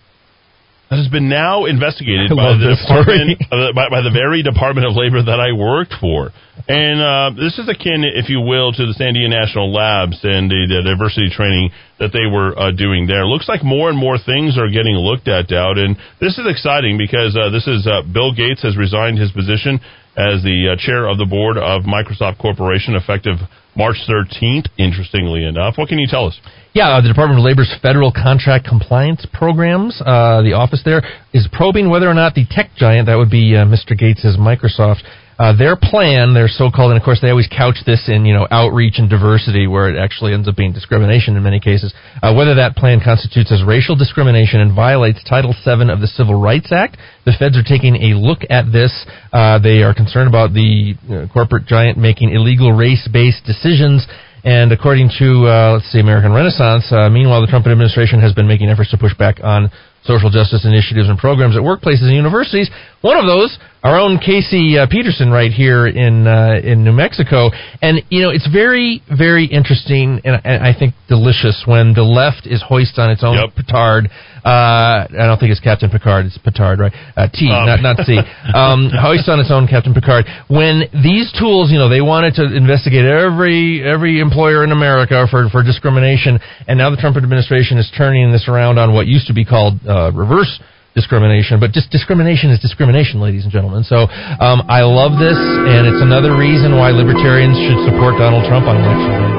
that 0.87 1.03
has 1.03 1.11
been 1.11 1.27
now 1.27 1.67
investigated 1.67 2.31
by 2.39 2.55
the 2.55 2.71
department, 2.71 3.43
uh, 3.51 3.75
by, 3.75 3.91
by 3.91 3.99
the 3.99 4.15
very 4.15 4.47
Department 4.47 4.87
of 4.87 4.95
Labor 4.95 5.19
that 5.27 5.43
I 5.43 5.51
worked 5.51 5.99
for. 5.99 6.31
And 6.71 7.03
uh, 7.03 7.35
this 7.35 7.59
is 7.59 7.67
akin, 7.67 8.07
if 8.07 8.31
you 8.31 8.39
will, 8.39 8.71
to 8.71 8.83
the 8.87 8.95
Sandia 8.95 9.27
National 9.27 9.75
Labs 9.75 10.23
and 10.23 10.47
the, 10.47 10.71
the 10.71 10.87
diversity 10.87 11.35
training 11.35 11.75
that 11.99 12.15
they 12.15 12.31
were 12.31 12.55
uh, 12.55 12.71
doing 12.71 13.11
there. 13.11 13.27
Looks 13.27 13.51
like 13.51 13.67
more 13.67 13.91
and 13.91 13.99
more 13.99 14.15
things 14.15 14.55
are 14.55 14.71
getting 14.71 14.95
looked 14.95 15.27
at, 15.27 15.51
Dowd. 15.51 15.83
And 15.83 15.99
this 16.23 16.39
is 16.39 16.47
exciting 16.47 16.95
because 16.95 17.35
uh, 17.35 17.51
this 17.51 17.67
is 17.67 17.91
uh, 17.91 18.07
Bill 18.07 18.31
Gates 18.31 18.63
has 18.63 18.79
resigned 18.79 19.19
his 19.19 19.35
position 19.35 19.83
as 20.15 20.47
the 20.47 20.71
uh, 20.71 20.79
chair 20.79 21.11
of 21.11 21.19
the 21.19 21.27
board 21.27 21.59
of 21.59 21.83
Microsoft 21.91 22.39
Corporation 22.39 22.95
effective 22.95 23.43
March 23.75 23.99
13th, 24.07 24.71
interestingly 24.79 25.43
enough. 25.43 25.75
What 25.75 25.91
can 25.91 25.99
you 25.99 26.07
tell 26.07 26.31
us? 26.31 26.39
Yeah, 26.75 26.99
uh, 26.99 27.01
the 27.01 27.07
Department 27.07 27.39
of 27.39 27.47
Labor's 27.47 27.73
federal 27.81 28.11
contract 28.11 28.67
compliance 28.67 29.25
programs, 29.33 29.95
uh, 30.03 30.43
the 30.43 30.59
office 30.59 30.83
there, 30.85 31.07
is 31.33 31.47
probing 31.53 31.89
whether 31.89 32.11
or 32.11 32.19
not 32.19 32.35
the 32.35 32.51
tech 32.51 32.75
giant, 32.75 33.07
that 33.07 33.15
would 33.15 33.31
be 33.31 33.55
uh, 33.55 33.63
Mr. 33.63 33.97
Gates' 33.97 34.35
Microsoft, 34.35 35.07
uh, 35.39 35.55
their 35.55 35.79
plan, 35.79 36.35
their 36.35 36.51
so-called, 36.51 36.91
and 36.91 36.99
of 36.99 37.05
course 37.07 37.21
they 37.23 37.31
always 37.31 37.47
couch 37.47 37.79
this 37.87 38.11
in, 38.11 38.27
you 38.27 38.35
know, 38.35 38.49
outreach 38.51 38.99
and 38.99 39.09
diversity, 39.09 39.69
where 39.69 39.87
it 39.87 39.95
actually 39.95 40.35
ends 40.35 40.49
up 40.49 40.57
being 40.57 40.73
discrimination 40.73 41.37
in 41.37 41.45
many 41.45 41.61
cases, 41.61 41.95
uh, 42.25 42.35
whether 42.35 42.57
that 42.59 42.75
plan 42.75 42.99
constitutes 42.99 43.53
as 43.53 43.63
racial 43.63 43.95
discrimination 43.95 44.59
and 44.59 44.75
violates 44.75 45.23
Title 45.23 45.55
VII 45.55 45.95
of 45.95 46.03
the 46.03 46.11
Civil 46.11 46.35
Rights 46.43 46.75
Act. 46.75 46.99
The 47.25 47.39
feds 47.39 47.57
are 47.57 47.63
taking 47.63 47.95
a 48.03 48.19
look 48.19 48.43
at 48.51 48.73
this. 48.75 48.91
Uh, 49.33 49.63
they 49.63 49.87
are 49.87 49.95
concerned 49.95 50.27
about 50.27 50.51
the 50.51 50.99
corporate 51.33 51.67
giant 51.67 51.99
making 51.99 52.35
illegal 52.35 52.73
race-based 52.73 53.47
decisions 53.47 54.09
and 54.45 54.73
according 54.73 55.11
to, 55.19 55.49
uh, 55.49 55.73
let's 55.73 55.91
see, 55.91 56.01
American 56.01 56.33
Renaissance, 56.33 56.93
uh, 56.93 57.09
meanwhile, 57.09 57.41
the 57.41 57.47
Trump 57.47 57.67
administration 57.67 58.21
has 58.21 58.35
been 58.35 58.47
making 58.47 58.69
efforts 58.69 58.91
to 58.91 58.99
push 58.99 59.17
back 59.17 59.41
on 59.43 59.71
social 60.05 60.31
justice 60.31 60.65
initiatives 60.65 61.09
and 61.09 61.19
programs 61.19 61.57
at 61.57 61.63
workplaces 61.63 62.03
and 62.09 62.15
universities. 62.15 62.71
One 63.01 63.17
of 63.19 63.27
those, 63.27 63.59
our 63.83 63.99
own 63.99 64.19
Casey 64.19 64.79
uh, 64.79 64.87
Peterson, 64.91 65.31
right 65.31 65.51
here 65.53 65.87
in 65.87 66.27
uh, 66.27 66.61
in 66.63 66.85
New 66.85 66.93
Mexico, 66.93 67.51
and 67.83 68.01
you 68.09 68.23
know 68.23 68.31
it's 68.31 68.49
very 68.49 69.03
very 69.17 69.45
interesting 69.45 70.21
and, 70.25 70.41
and 70.45 70.65
I 70.65 70.73
think 70.79 70.95
delicious 71.09 71.65
when 71.67 71.93
the 71.93 72.03
left 72.03 72.47
is 72.47 72.63
hoist 72.67 72.99
on 72.99 73.11
its 73.11 73.23
own 73.23 73.37
Yep. 73.37 73.55
petard. 73.57 74.09
Uh, 74.45 75.09
I 75.09 75.25
don't 75.25 75.39
think 75.41 75.53
it's 75.53 75.61
Captain 75.61 75.89
Picard; 75.91 76.27
it's 76.27 76.37
petard, 76.39 76.79
right? 76.79 76.93
Uh, 77.17 77.29
T, 77.33 77.49
Um. 77.51 77.65
not 77.67 77.81
not 77.83 77.97
C. 78.07 78.17
Um, 78.55 78.89
hoist 78.93 79.29
on 79.29 79.41
its 79.41 79.51
own, 79.51 79.67
Captain 79.67 79.93
Picard. 79.95 80.25
When 80.49 80.85
these 81.03 81.33
tools, 81.33 81.71
you 81.73 81.79
know, 81.79 81.89
they 81.89 82.01
wanted 82.03 82.35
to 82.37 82.45
investigate 82.57 83.05
every 83.05 83.83
every 83.83 84.21
employer 84.21 84.65
in 84.65 84.73
America 84.73 85.27
for 85.31 85.49
for 85.51 85.63
discrimination, 85.63 86.39
and 86.69 86.79
now 86.79 86.89
the 86.91 86.97
Trump 86.97 87.17
administration 87.17 87.77
is 87.79 87.91
turning 87.97 88.33
this 88.33 88.49
around 88.49 88.79
on 88.79 88.93
what 88.95 89.07
used 89.07 89.27
to 89.29 89.35
be 89.35 89.45
called 89.45 89.81
uh, 89.95 90.11
reverse 90.11 90.59
discrimination, 90.99 91.59
but 91.63 91.71
just 91.71 91.91
discrimination 91.91 92.51
is 92.51 92.59
discrimination, 92.59 93.21
ladies 93.23 93.45
and 93.47 93.53
gentlemen. 93.55 93.83
So 93.87 94.11
um, 94.43 94.63
I 94.67 94.83
love 94.83 95.19
this, 95.23 95.39
and 95.39 95.87
it's 95.87 96.03
another 96.03 96.35
reason 96.37 96.75
why 96.75 96.91
libertarians 96.91 97.55
should 97.63 97.79
support 97.87 98.19
Donald 98.19 98.43
Trump 98.51 98.67
on 98.67 98.75
election 98.83 99.11
day. 99.15 99.31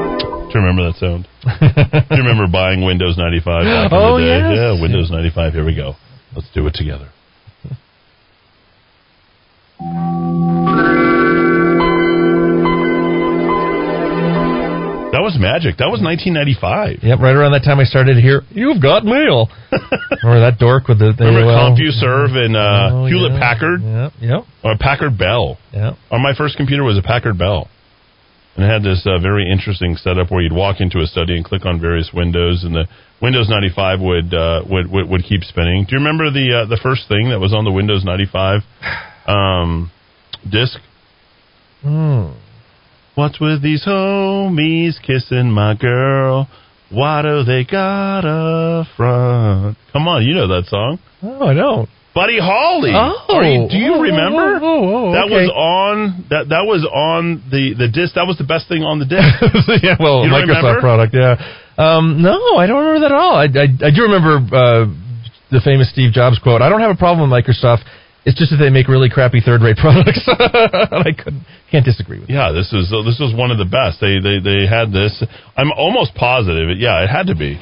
Do 0.48 0.60
you 0.60 0.60
remember 0.64 0.84
that 0.88 0.96
sound? 1.00 1.28
Do 1.44 2.16
you 2.16 2.24
remember 2.24 2.48
buying 2.48 2.84
Windows 2.84 3.18
95 3.20 3.44
back 3.68 3.92
in 3.92 3.98
Oh, 3.98 4.16
the 4.16 4.24
day? 4.24 4.40
yes. 4.40 4.56
Yeah, 4.56 4.82
Windows 4.82 5.12
95. 5.12 5.52
Here 5.54 5.66
we 5.66 5.76
go. 5.76 5.96
Let's 6.36 6.48
do 6.56 6.66
it 6.68 6.74
together. 6.76 7.12
Was 15.36 15.42
magic. 15.42 15.78
That 15.84 15.92
was 15.92 16.00
1995. 16.00 17.04
Yep, 17.04 17.20
right 17.20 17.36
around 17.36 17.52
that 17.52 17.68
time 17.68 17.80
I 17.80 17.84
started 17.84 18.16
to 18.16 18.22
hear, 18.24 18.42
"You've 18.50 18.82
got 18.82 19.04
mail." 19.04 19.52
Remember 20.24 20.40
that 20.48 20.58
dork 20.58 20.88
with 20.88 21.00
the, 21.00 21.12
the 21.12 21.26
Remember 21.28 21.52
AOL? 21.52 21.76
CompuServe 21.76 22.34
and 22.40 22.56
uh, 22.56 22.90
Oh, 22.96 23.06
Hewlett 23.06 23.34
yeah. 23.34 23.40
Packard 23.40 23.80
Yep, 23.84 24.12
yep, 24.22 24.42
or 24.64 24.78
Packard 24.80 25.18
Bell? 25.18 25.58
yep. 25.74 25.96
On 26.12 26.22
my 26.24 26.34
first 26.34 26.56
computer 26.58 26.84
was 26.84 26.98
a 26.98 27.04
Packard 27.04 27.38
Bell. 27.38 27.68
And 28.56 28.64
it 28.64 28.70
had 28.72 28.84
this 28.84 29.04
uh, 29.06 29.20
very 29.20 29.52
interesting 29.52 29.98
setup 29.98 30.32
where 30.32 30.40
you'd 30.42 30.56
walk 30.56 30.80
into 30.80 31.00
a 31.00 31.06
study 31.08 31.36
and 31.36 31.44
click 31.44 31.66
on 31.66 31.82
various 31.82 32.12
windows, 32.14 32.64
and 32.64 32.74
the 32.74 32.88
Windows 33.22 33.50
95 33.50 34.00
would 34.00 34.34
uh, 34.34 34.64
would, 34.70 34.90
would 34.90 35.10
would 35.10 35.24
keep 35.28 35.44
spinning. 35.44 35.84
Do 35.84 35.92
you 35.92 36.00
remember 36.00 36.32
the 36.32 36.64
uh, 36.64 36.66
the 36.66 36.80
first 36.82 37.10
thing 37.10 37.30
that 37.32 37.40
was 37.40 37.54
on 37.54 37.66
the 37.66 37.72
Windows 37.72 38.06
95 38.06 38.62
um, 39.28 39.92
disk? 40.50 40.80
Hmm. 41.82 42.32
What's 43.16 43.40
with 43.40 43.62
these 43.64 43.86
homies 43.86 44.96
kissing 45.02 45.50
my 45.52 45.74
girl? 45.76 46.48
Why 46.92 47.22
do 47.22 47.44
they 47.44 47.64
got 47.64 48.22
a 48.26 48.86
front? 48.98 49.78
Come 49.94 50.08
on, 50.08 50.24
you 50.26 50.36
know 50.36 50.48
that 50.50 50.66
song. 50.68 51.00
Oh, 51.24 51.46
I 51.48 51.54
don't. 51.54 51.90
Buddy 52.14 52.40
Holly. 52.40 52.92
Oh. 52.94 53.42
You- 53.42 53.68
do 53.70 53.78
you 53.78 53.94
Oh, 53.96 54.02
remember? 54.02 54.60
oh, 54.62 54.64
oh, 54.64 55.08
oh, 55.10 55.12
that 55.14 55.26
okay. 55.26 55.48
was 55.48 55.52
on 55.56 56.26
that 56.30 56.48
that 56.50 56.64
was 56.68 56.84
on 56.88 57.44
the 57.52 57.74
the 57.78 57.88
disc. 57.88 58.16
That 58.16 58.28
was 58.28 58.38
the 58.38 58.44
best 58.48 58.68
thing 58.68 58.84
on 58.84 59.00
the 59.00 59.06
disc. 59.06 59.24
yeah, 59.84 59.96
well, 60.00 60.24
Microsoft 60.24 60.64
remember? 60.64 60.80
product. 60.82 61.14
Yeah. 61.14 61.36
Um, 61.78 62.22
no, 62.22 62.56
I 62.58 62.68
don't 62.68 62.80
remember 62.84 63.00
that 63.08 63.12
at 63.12 63.20
all. 63.20 63.36
I, 63.36 63.48
I, 63.52 63.68
I 63.68 63.92
do 63.92 64.04
remember 64.08 64.40
uh, 64.56 64.86
the 65.52 65.60
famous 65.64 65.90
Steve 65.92 66.14
Jobs 66.14 66.40
quote. 66.40 66.62
I 66.62 66.70
don't 66.70 66.80
have 66.80 66.92
a 66.92 66.96
problem 67.00 67.30
with 67.30 67.36
Microsoft. 67.36 67.84
It's 68.26 68.38
just 68.38 68.52
that 68.52 68.58
they 68.58 68.72
make 68.72 68.88
really 68.88 69.10
crappy 69.10 69.40
third-rate 69.40 69.78
products. 69.82 70.26
I 70.28 71.12
couldn't, 71.16 71.46
can't 71.72 71.86
disagree 71.86 72.20
with. 72.20 72.30
yeah, 72.30 72.52
this 72.52 72.74
is 72.74 72.90
this 72.90 73.20
was 73.20 73.34
one 73.38 73.52
of 73.52 73.58
the 73.58 73.66
best. 73.70 74.02
They 74.02 74.18
they 74.20 74.40
they 74.42 74.66
had 74.66 74.92
this. 74.92 75.24
I'm 75.56 75.72
almost 75.72 76.16
positive. 76.16 76.70
It, 76.70 76.78
yeah, 76.80 77.04
it 77.04 77.08
had 77.08 77.28
to 77.28 77.36
be. 77.36 77.56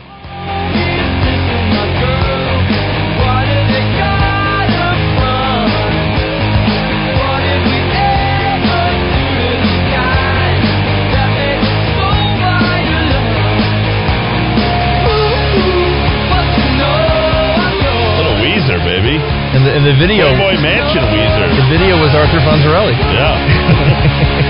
And 19.74 19.82
the, 19.86 19.96
video, 19.98 20.30
Playboy 20.38 20.62
Mansion 20.62 21.02
Weezer. 21.10 21.50
the 21.58 21.66
video 21.74 21.98
was 21.98 22.14
Arthur 22.14 22.38
Fonzarelli. 22.46 22.94
Yeah. 22.94 24.44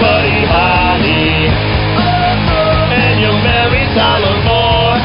Buddy 0.00 0.46
Holly, 0.48 1.50
and 1.50 3.20
you're 3.20 3.36
Mary 3.44 3.84
Tyler 3.92 4.36
Moore. 4.46 4.96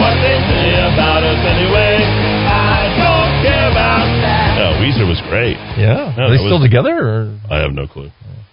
What 0.00 0.16
they 0.20 0.38
say 0.50 0.74
about 0.92 1.22
us 1.22 1.38
anyway, 1.46 2.02
I 2.48 2.90
don't 2.98 3.32
care 3.46 3.70
about 3.70 4.06
that. 4.22 4.58
No, 4.58 4.66
Weezer 4.82 5.06
was 5.06 5.20
great. 5.28 5.56
Yeah. 5.78 6.14
No, 6.16 6.24
Are 6.24 6.30
they 6.30 6.38
still 6.38 6.58
was- 6.58 6.66
together? 6.68 6.96
Or 6.98 7.38
I 7.50 7.58
have 7.62 7.72
no 7.72 7.86
clue. 7.86 8.10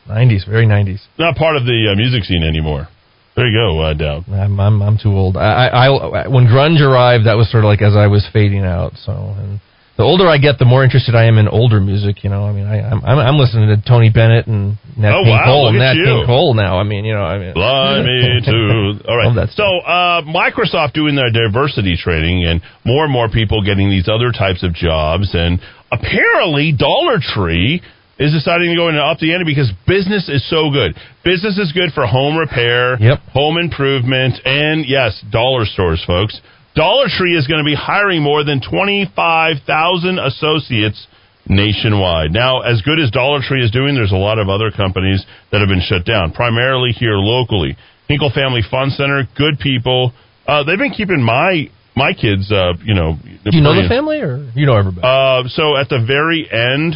90s, 0.08 0.46
very 0.48 0.66
90s. 0.68 1.00
Not 1.18 1.36
part 1.38 1.56
of 1.56 1.64
the 1.66 1.90
uh, 1.92 1.96
music 1.96 2.24
scene 2.26 2.44
anymore. 2.44 2.88
There 3.36 3.48
you 3.48 3.58
go, 3.58 3.80
uh, 3.82 3.94
Dowd. 3.94 4.26
I'm, 4.30 4.60
I'm 4.60 4.82
I'm 4.82 4.98
too 5.02 5.10
old. 5.10 5.38
I, 5.38 5.68
I, 5.68 5.86
I 5.88 6.28
when 6.28 6.46
grunge 6.46 6.82
arrived, 6.82 7.26
that 7.26 7.34
was 7.36 7.50
sort 7.50 7.64
of 7.64 7.68
like 7.70 7.82
as 7.82 7.96
I 7.96 8.08
was 8.08 8.28
fading 8.32 8.64
out. 8.64 8.94
So, 9.04 9.12
and 9.12 9.60
the 9.98 10.04
older 10.04 10.28
I 10.28 10.38
get, 10.38 10.60
the 10.60 10.66
more 10.66 10.84
interested 10.84 11.16
I 11.16 11.26
am 11.26 11.38
in 11.38 11.48
older 11.48 11.80
music. 11.80 12.24
You 12.24 12.30
know, 12.30 12.46
I 12.46 12.52
mean, 12.54 12.66
I, 12.68 12.82
I'm 12.82 13.02
I'm 13.04 13.38
listening 13.38 13.70
to 13.70 13.82
Tony 13.90 14.10
Bennett 14.10 14.46
and 14.46 14.78
Nat 14.98 15.18
Oh, 15.18 15.24
King 15.24 15.34
wow, 15.34 15.46
Cole, 15.46 15.70
at 15.70 15.74
Nat 15.74 15.94
you. 15.98 16.06
King 16.06 16.26
Cole 16.28 16.54
now. 16.54 16.78
I 16.78 16.84
mean, 16.84 17.06
you 17.06 17.14
know, 17.14 17.24
I 17.26 17.38
mean, 17.40 17.54
me 17.54 18.42
to. 18.46 19.10
All 19.10 19.18
right. 19.18 19.50
So 19.50 19.66
uh, 19.82 20.22
Microsoft 20.30 20.94
doing 20.94 21.16
their 21.16 21.32
diversity 21.32 21.98
training, 21.98 22.46
and 22.46 22.62
more 22.86 23.04
and 23.04 23.12
more 23.14 23.30
people 23.30 23.64
getting 23.64 23.90
these 23.90 24.08
other 24.08 24.32
types 24.32 24.62
of 24.62 24.74
jobs, 24.74 25.34
and 25.34 25.60
apparently 25.92 26.72
Dollar 26.72 27.18
Tree 27.18 27.82
is 28.24 28.32
deciding 28.32 28.70
to 28.72 28.76
go 28.80 28.88
in 28.88 28.96
and 28.96 29.04
up 29.04 29.20
the 29.20 29.34
ante 29.34 29.44
because 29.44 29.68
business 29.86 30.30
is 30.30 30.40
so 30.50 30.72
good. 30.72 30.96
Business 31.28 31.58
is 31.60 31.72
good 31.76 31.92
for 31.94 32.08
home 32.08 32.38
repair, 32.38 32.96
Yep. 33.00 33.20
home 33.36 33.58
improvement, 33.58 34.40
and 34.46 34.86
yes, 34.88 35.20
dollar 35.32 35.66
stores, 35.66 36.04
folks. 36.08 36.40
Dollar 36.76 37.06
Tree 37.12 37.36
is 37.38 37.46
going 37.46 37.60
to 37.60 37.68
be 37.68 37.76
hiring 37.76 38.24
more 38.24 38.44
than 38.44 38.62
twenty 38.62 39.06
five 39.16 39.58
thousand 39.68 40.18
associates 40.20 41.06
nationwide. 41.48 42.32
Now, 42.32 42.62
as 42.62 42.82
good 42.82 43.00
as 43.00 43.12
Dollar 43.12 43.42
Tree 43.42 43.64
is 43.64 43.72
doing, 43.72 43.96
there's 43.96 44.12
a 44.12 44.16
lot 44.18 44.40
of 44.40 44.48
other 44.50 44.72
companies 44.72 45.24
that 45.52 45.60
have 45.60 45.70
been 45.70 45.82
shut 45.86 46.06
down, 46.06 46.32
primarily 46.32 46.92
here 46.92 47.18
locally. 47.20 47.76
Hinkle 48.08 48.32
Family 48.34 48.62
Fun 48.70 48.90
Center, 48.92 49.28
good 49.38 49.60
people. 49.60 50.14
Uh, 50.48 50.64
they've 50.64 50.78
been 50.80 50.92
keeping 50.92 51.22
my 51.22 51.70
my 51.96 52.14
kids, 52.14 52.52
uh, 52.52 52.74
you 52.84 52.94
know. 52.96 53.18
do 53.44 53.52
you 53.56 53.62
know 53.62 53.76
the 53.80 53.88
family 53.88 54.20
or 54.20 54.50
you 54.56 54.66
know 54.66 54.76
everybody? 54.78 55.06
Uh, 55.06 55.48
so 55.50 55.78
at 55.78 55.90
the 55.90 56.04
very 56.06 56.48
end 56.52 56.96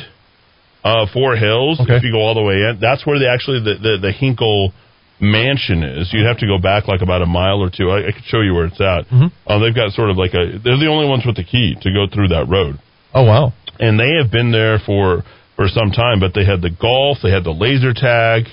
of 1.01 1.09
Four 1.11 1.35
Hills, 1.35 1.79
Okay. 1.81 1.95
if 1.97 2.03
you 2.03 2.11
go 2.11 2.19
all 2.21 2.33
the 2.35 2.41
way 2.43 2.55
in, 2.55 2.77
that's 2.79 3.05
where 3.05 3.19
the 3.19 3.29
actually 3.29 3.59
the, 3.59 3.75
the, 3.81 3.93
the 4.07 4.11
Hinkle 4.11 4.71
mansion 5.19 5.83
is. 5.83 6.13
You'd 6.13 6.25
have 6.27 6.37
to 6.39 6.47
go 6.47 6.57
back 6.59 6.87
like 6.87 7.01
about 7.01 7.21
a 7.21 7.25
mile 7.25 7.59
or 7.61 7.69
two. 7.69 7.89
I, 7.89 8.07
I 8.07 8.11
could 8.11 8.23
show 8.25 8.41
you 8.41 8.53
where 8.53 8.65
it's 8.65 8.79
at. 8.79 9.07
Mhm. 9.09 9.31
Uh, 9.47 9.59
they've 9.59 9.73
got 9.75 9.91
sort 9.91 10.09
of 10.09 10.17
like 10.17 10.33
a. 10.33 10.59
They're 10.63 10.77
the 10.77 10.87
only 10.87 11.07
ones 11.07 11.23
with 11.25 11.35
the 11.35 11.43
key 11.43 11.75
to 11.81 11.91
go 11.93 12.07
through 12.07 12.29
that 12.29 12.47
road, 12.47 12.77
oh 13.13 13.23
wow, 13.23 13.53
and 13.79 13.99
they 13.99 14.11
have 14.21 14.31
been 14.31 14.51
there 14.51 14.79
for 14.79 15.23
for 15.55 15.67
some 15.67 15.91
time. 15.91 16.19
But 16.19 16.33
they 16.33 16.45
had 16.45 16.61
the 16.61 16.69
golf, 16.69 17.17
they 17.23 17.31
had 17.31 17.43
the 17.43 17.53
laser 17.53 17.93
tag. 17.93 18.45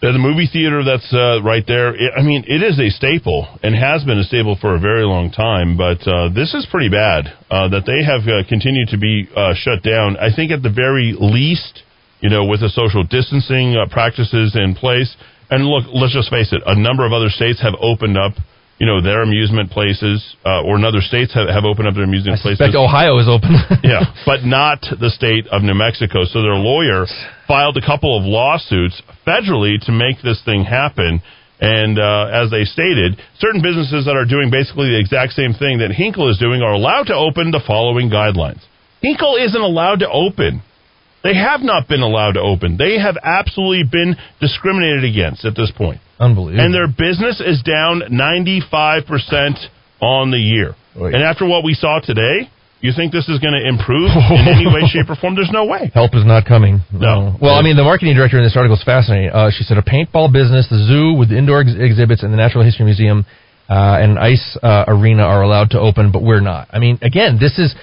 Uh, 0.00 0.12
The 0.12 0.18
movie 0.18 0.46
theater 0.46 0.84
that's 0.84 1.12
uh, 1.12 1.42
right 1.42 1.64
there. 1.66 1.94
It, 1.94 2.12
I 2.16 2.22
mean, 2.22 2.44
it 2.46 2.62
is 2.62 2.78
a 2.78 2.88
staple 2.90 3.48
and 3.62 3.74
has 3.74 4.04
been 4.04 4.18
a 4.18 4.24
staple 4.24 4.56
for 4.60 4.74
a 4.74 4.80
very 4.80 5.04
long 5.04 5.30
time. 5.30 5.76
But 5.76 6.06
uh, 6.06 6.28
this 6.30 6.54
is 6.54 6.66
pretty 6.70 6.88
bad 6.88 7.26
uh, 7.50 7.68
that 7.74 7.82
they 7.84 8.04
have 8.06 8.22
uh, 8.28 8.46
continued 8.48 8.88
to 8.90 8.98
be 8.98 9.28
uh, 9.34 9.54
shut 9.54 9.82
down. 9.82 10.16
I 10.16 10.30
think 10.34 10.52
at 10.52 10.62
the 10.62 10.70
very 10.70 11.14
least, 11.18 11.82
you 12.20 12.30
know, 12.30 12.46
with 12.46 12.60
the 12.60 12.68
social 12.70 13.02
distancing 13.02 13.74
uh, 13.74 13.86
practices 13.90 14.54
in 14.54 14.74
place. 14.74 15.10
And 15.50 15.64
look, 15.66 15.86
let's 15.92 16.14
just 16.14 16.30
face 16.30 16.52
it. 16.52 16.62
A 16.66 16.78
number 16.78 17.04
of 17.06 17.12
other 17.12 17.30
states 17.30 17.60
have 17.62 17.74
opened 17.80 18.18
up, 18.18 18.34
you 18.78 18.86
know, 18.86 19.02
their 19.02 19.22
amusement 19.22 19.70
places, 19.70 20.22
uh, 20.46 20.62
or 20.62 20.76
in 20.76 20.84
other 20.84 21.00
states 21.00 21.34
have, 21.34 21.48
have 21.48 21.64
opened 21.64 21.88
up 21.88 21.94
their 21.94 22.06
I 22.06 22.10
amusement 22.10 22.38
places 22.40 22.58
suspect 22.58 22.78
Ohio 22.78 23.18
is 23.18 23.26
open. 23.26 23.50
yeah, 23.82 24.06
but 24.26 24.44
not 24.46 24.78
the 24.82 25.10
state 25.10 25.46
of 25.50 25.62
New 25.62 25.74
Mexico. 25.74 26.24
So 26.24 26.42
their 26.42 26.54
lawyer 26.54 27.06
filed 27.46 27.76
a 27.76 27.84
couple 27.84 28.16
of 28.16 28.22
lawsuits 28.22 29.02
federally 29.26 29.82
to 29.86 29.92
make 29.92 30.22
this 30.22 30.40
thing 30.44 30.62
happen. 30.62 31.20
And 31.60 31.98
uh, 31.98 32.30
as 32.30 32.54
they 32.54 32.62
stated, 32.62 33.18
certain 33.42 33.60
businesses 33.60 34.06
that 34.06 34.14
are 34.14 34.24
doing 34.24 34.46
basically 34.46 34.94
the 34.94 35.00
exact 35.00 35.34
same 35.34 35.54
thing 35.58 35.82
that 35.82 35.90
Hinkle 35.90 36.30
is 36.30 36.38
doing 36.38 36.62
are 36.62 36.72
allowed 36.72 37.10
to 37.10 37.14
open 37.18 37.50
the 37.50 37.60
following 37.66 38.10
guidelines. 38.10 38.62
Hinkle 39.02 39.34
isn't 39.36 39.60
allowed 39.60 40.00
to 40.00 40.10
open. 40.10 40.62
They 41.22 41.34
have 41.34 41.60
not 41.62 41.88
been 41.88 42.00
allowed 42.00 42.32
to 42.32 42.40
open. 42.40 42.76
They 42.76 42.98
have 42.98 43.16
absolutely 43.22 43.84
been 43.90 44.16
discriminated 44.40 45.04
against 45.04 45.44
at 45.44 45.56
this 45.56 45.72
point. 45.76 46.00
Unbelievable. 46.18 46.64
And 46.64 46.74
their 46.74 46.86
business 46.88 47.40
is 47.40 47.62
down 47.62 48.02
95% 48.10 49.56
on 50.00 50.30
the 50.30 50.38
year. 50.38 50.74
And 50.94 51.22
after 51.22 51.46
what 51.46 51.62
we 51.64 51.74
saw 51.74 52.00
today, 52.02 52.50
you 52.80 52.92
think 52.94 53.12
this 53.12 53.28
is 53.28 53.38
going 53.38 53.54
to 53.54 53.68
improve 53.68 54.10
in 54.10 54.46
any 54.46 54.66
way, 54.66 54.86
shape, 54.90 55.10
or 55.10 55.16
form? 55.16 55.34
There's 55.34 55.50
no 55.52 55.66
way. 55.66 55.90
Help 55.94 56.14
is 56.14 56.24
not 56.24 56.44
coming. 56.46 56.80
No. 56.92 57.36
Well, 57.40 57.54
I 57.54 57.62
mean, 57.62 57.76
the 57.76 57.82
marketing 57.82 58.14
director 58.14 58.38
in 58.38 58.44
this 58.44 58.56
article 58.56 58.76
is 58.76 58.84
fascinating. 58.84 59.30
Uh, 59.30 59.50
she 59.50 59.64
said 59.64 59.78
a 59.78 59.82
paintball 59.82 60.32
business, 60.32 60.66
the 60.70 60.78
zoo 60.86 61.18
with 61.18 61.30
indoor 61.30 61.62
ex- 61.62 61.74
exhibits, 61.78 62.22
and 62.22 62.32
the 62.32 62.36
Natural 62.36 62.64
History 62.64 62.84
Museum 62.84 63.26
uh, 63.68 63.98
and 64.00 64.12
an 64.12 64.18
ice 64.18 64.56
uh, 64.62 64.84
arena 64.88 65.22
are 65.22 65.42
allowed 65.42 65.70
to 65.70 65.80
open, 65.80 66.10
but 66.10 66.22
we're 66.22 66.40
not. 66.40 66.68
I 66.72 66.78
mean, 66.78 66.98
again, 67.02 67.38
this 67.40 67.58
is 67.58 67.74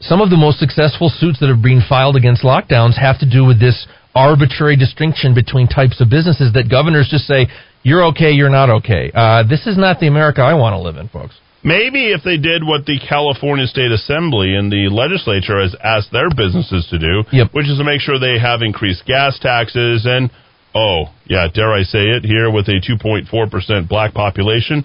some 0.00 0.20
of 0.20 0.30
the 0.30 0.36
most 0.36 0.58
successful 0.58 1.08
suits 1.08 1.38
that 1.40 1.48
have 1.48 1.62
been 1.62 1.82
filed 1.86 2.16
against 2.16 2.42
lockdowns 2.42 2.96
have 2.98 3.18
to 3.20 3.28
do 3.28 3.44
with 3.44 3.60
this 3.60 3.86
arbitrary 4.14 4.76
distinction 4.76 5.34
between 5.34 5.68
types 5.68 6.00
of 6.00 6.08
businesses 6.10 6.52
that 6.54 6.68
governors 6.68 7.08
just 7.10 7.26
say 7.26 7.46
you're 7.82 8.04
okay, 8.06 8.30
you're 8.32 8.50
not 8.50 8.68
okay. 8.68 9.10
Uh, 9.14 9.42
this 9.48 9.66
is 9.66 9.78
not 9.78 10.00
the 10.00 10.06
America 10.06 10.40
I 10.42 10.54
want 10.54 10.74
to 10.74 10.80
live 10.80 10.96
in, 10.96 11.08
folks. 11.08 11.38
Maybe 11.62 12.12
if 12.12 12.22
they 12.24 12.38
did 12.38 12.64
what 12.64 12.86
the 12.86 12.98
California 13.06 13.66
State 13.66 13.92
Assembly 13.92 14.54
and 14.54 14.72
the 14.72 14.88
legislature 14.90 15.60
has 15.60 15.76
asked 15.84 16.10
their 16.10 16.30
businesses 16.30 16.86
to 16.90 16.98
do, 16.98 17.24
Yep. 17.32 17.52
which 17.52 17.68
is 17.68 17.76
to 17.78 17.84
make 17.84 18.00
sure 18.00 18.18
they 18.18 18.38
have 18.38 18.62
increased 18.62 19.04
gas 19.06 19.38
taxes 19.38 20.06
and, 20.06 20.30
oh, 20.74 21.12
yeah, 21.26 21.48
dare 21.52 21.72
I 21.72 21.82
say 21.82 22.16
it, 22.16 22.24
here 22.24 22.50
with 22.50 22.68
a 22.68 22.80
2.4% 22.80 23.88
black 23.88 24.14
population, 24.14 24.84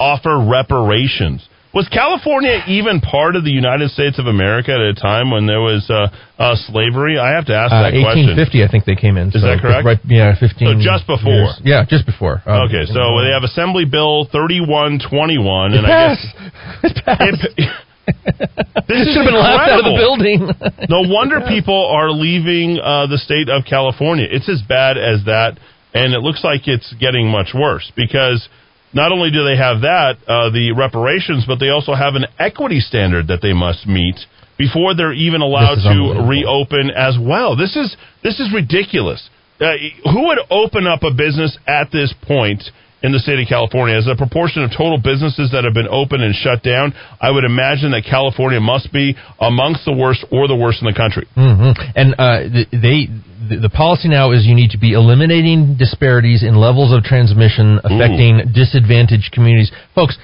offer 0.00 0.38
reparations. 0.38 1.48
Was 1.76 1.84
California 1.92 2.64
even 2.72 3.04
part 3.04 3.36
of 3.36 3.44
the 3.44 3.52
United 3.52 3.90
States 3.92 4.16
of 4.18 4.24
America 4.24 4.72
at 4.72 4.80
a 4.80 4.96
time 4.96 5.28
when 5.30 5.44
there 5.44 5.60
was 5.60 5.84
uh, 5.92 6.08
uh, 6.40 6.56
slavery? 6.72 7.20
I 7.20 7.36
have 7.36 7.44
to 7.52 7.54
ask 7.54 7.68
Uh, 7.68 7.84
that 7.84 7.92
question. 7.92 8.32
1850, 8.32 8.64
I 8.64 8.68
think 8.72 8.88
they 8.88 8.96
came 8.96 9.20
in. 9.20 9.28
Is 9.28 9.44
that 9.44 9.60
correct? 9.60 9.84
Right, 9.84 10.00
yeah, 10.08 10.32
15. 10.40 10.56
So 10.56 10.72
just 10.80 11.04
before. 11.04 11.52
years. 11.52 11.60
Yeah, 11.60 11.84
just 11.84 12.08
before. 12.08 12.40
Um, 12.48 12.64
Okay, 12.72 12.88
so 12.88 13.20
they 13.20 13.28
have 13.28 13.44
Assembly 13.44 13.84
Bill 13.84 14.24
3121, 14.32 15.76
It 15.76 15.76
and 15.76 15.84
I 15.84 15.90
guess. 16.16 16.20
It 16.88 16.96
passed. 17.04 17.44
It, 17.60 17.68
this 18.88 19.12
should 19.12 19.20
have 19.20 19.28
been 19.28 19.36
laughed 19.36 19.68
out 19.68 19.84
of 19.84 19.92
the 19.92 20.00
building. 20.00 20.48
No 20.88 21.04
wonder 21.04 21.44
people 21.44 21.76
are 21.92 22.08
leaving 22.08 22.80
uh, 22.80 23.04
the 23.06 23.18
state 23.20 23.52
of 23.52 23.68
California. 23.68 24.24
It's 24.24 24.48
as 24.48 24.62
bad 24.64 24.96
as 24.96 25.28
that, 25.28 25.60
and 25.92 26.14
it 26.16 26.24
looks 26.24 26.40
like 26.40 26.64
it's 26.68 26.88
getting 26.96 27.28
much 27.28 27.52
worse 27.52 27.92
because 27.96 28.48
not 28.92 29.12
only 29.12 29.30
do 29.30 29.44
they 29.44 29.56
have 29.56 29.82
that, 29.82 30.16
uh, 30.26 30.50
the 30.50 30.72
reparations, 30.72 31.44
but 31.46 31.58
they 31.58 31.68
also 31.68 31.94
have 31.94 32.14
an 32.14 32.26
equity 32.38 32.80
standard 32.80 33.28
that 33.28 33.42
they 33.42 33.52
must 33.52 33.86
meet 33.86 34.16
before 34.58 34.94
they're 34.94 35.12
even 35.12 35.42
allowed 35.42 35.76
to 35.84 36.26
reopen 36.28 36.90
as 36.90 37.18
well. 37.20 37.56
This 37.56 37.76
is 37.76 37.96
this 38.22 38.40
is 38.40 38.52
ridiculous. 38.54 39.28
Uh, 39.60 39.72
who 40.12 40.28
would 40.28 40.38
open 40.50 40.86
up 40.86 41.02
a 41.02 41.12
business 41.12 41.56
at 41.66 41.90
this 41.90 42.12
point 42.26 42.62
in 43.02 43.12
the 43.12 43.18
state 43.18 43.38
of 43.38 43.48
California? 43.48 43.96
As 43.96 44.06
a 44.06 44.16
proportion 44.16 44.62
of 44.62 44.70
total 44.70 44.98
businesses 44.98 45.50
that 45.52 45.64
have 45.64 45.72
been 45.74 45.88
open 45.88 46.20
and 46.22 46.34
shut 46.34 46.62
down, 46.62 46.92
I 47.20 47.30
would 47.30 47.44
imagine 47.44 47.92
that 47.92 48.04
California 48.08 48.60
must 48.60 48.92
be 48.92 49.16
amongst 49.40 49.84
the 49.84 49.92
worst 49.92 50.24
or 50.30 50.48
the 50.48 50.56
worst 50.56 50.80
in 50.82 50.86
the 50.86 50.96
country. 50.96 51.26
hmm 51.34 51.72
And 51.96 52.14
uh, 52.18 52.64
they, 52.72 53.08
the, 53.48 53.56
the 53.58 53.70
policy 53.70 54.08
now 54.08 54.32
is 54.32 54.44
you 54.46 54.54
need 54.54 54.70
to 54.70 54.78
be 54.78 54.92
eliminating 54.92 55.76
disparities 55.78 56.42
in 56.42 56.56
levels 56.56 56.92
of 56.92 57.02
transmission 57.04 57.78
affecting 57.84 58.52
disadvantaged 58.54 59.32
communities. 59.32 59.70
Folks, 59.94 60.16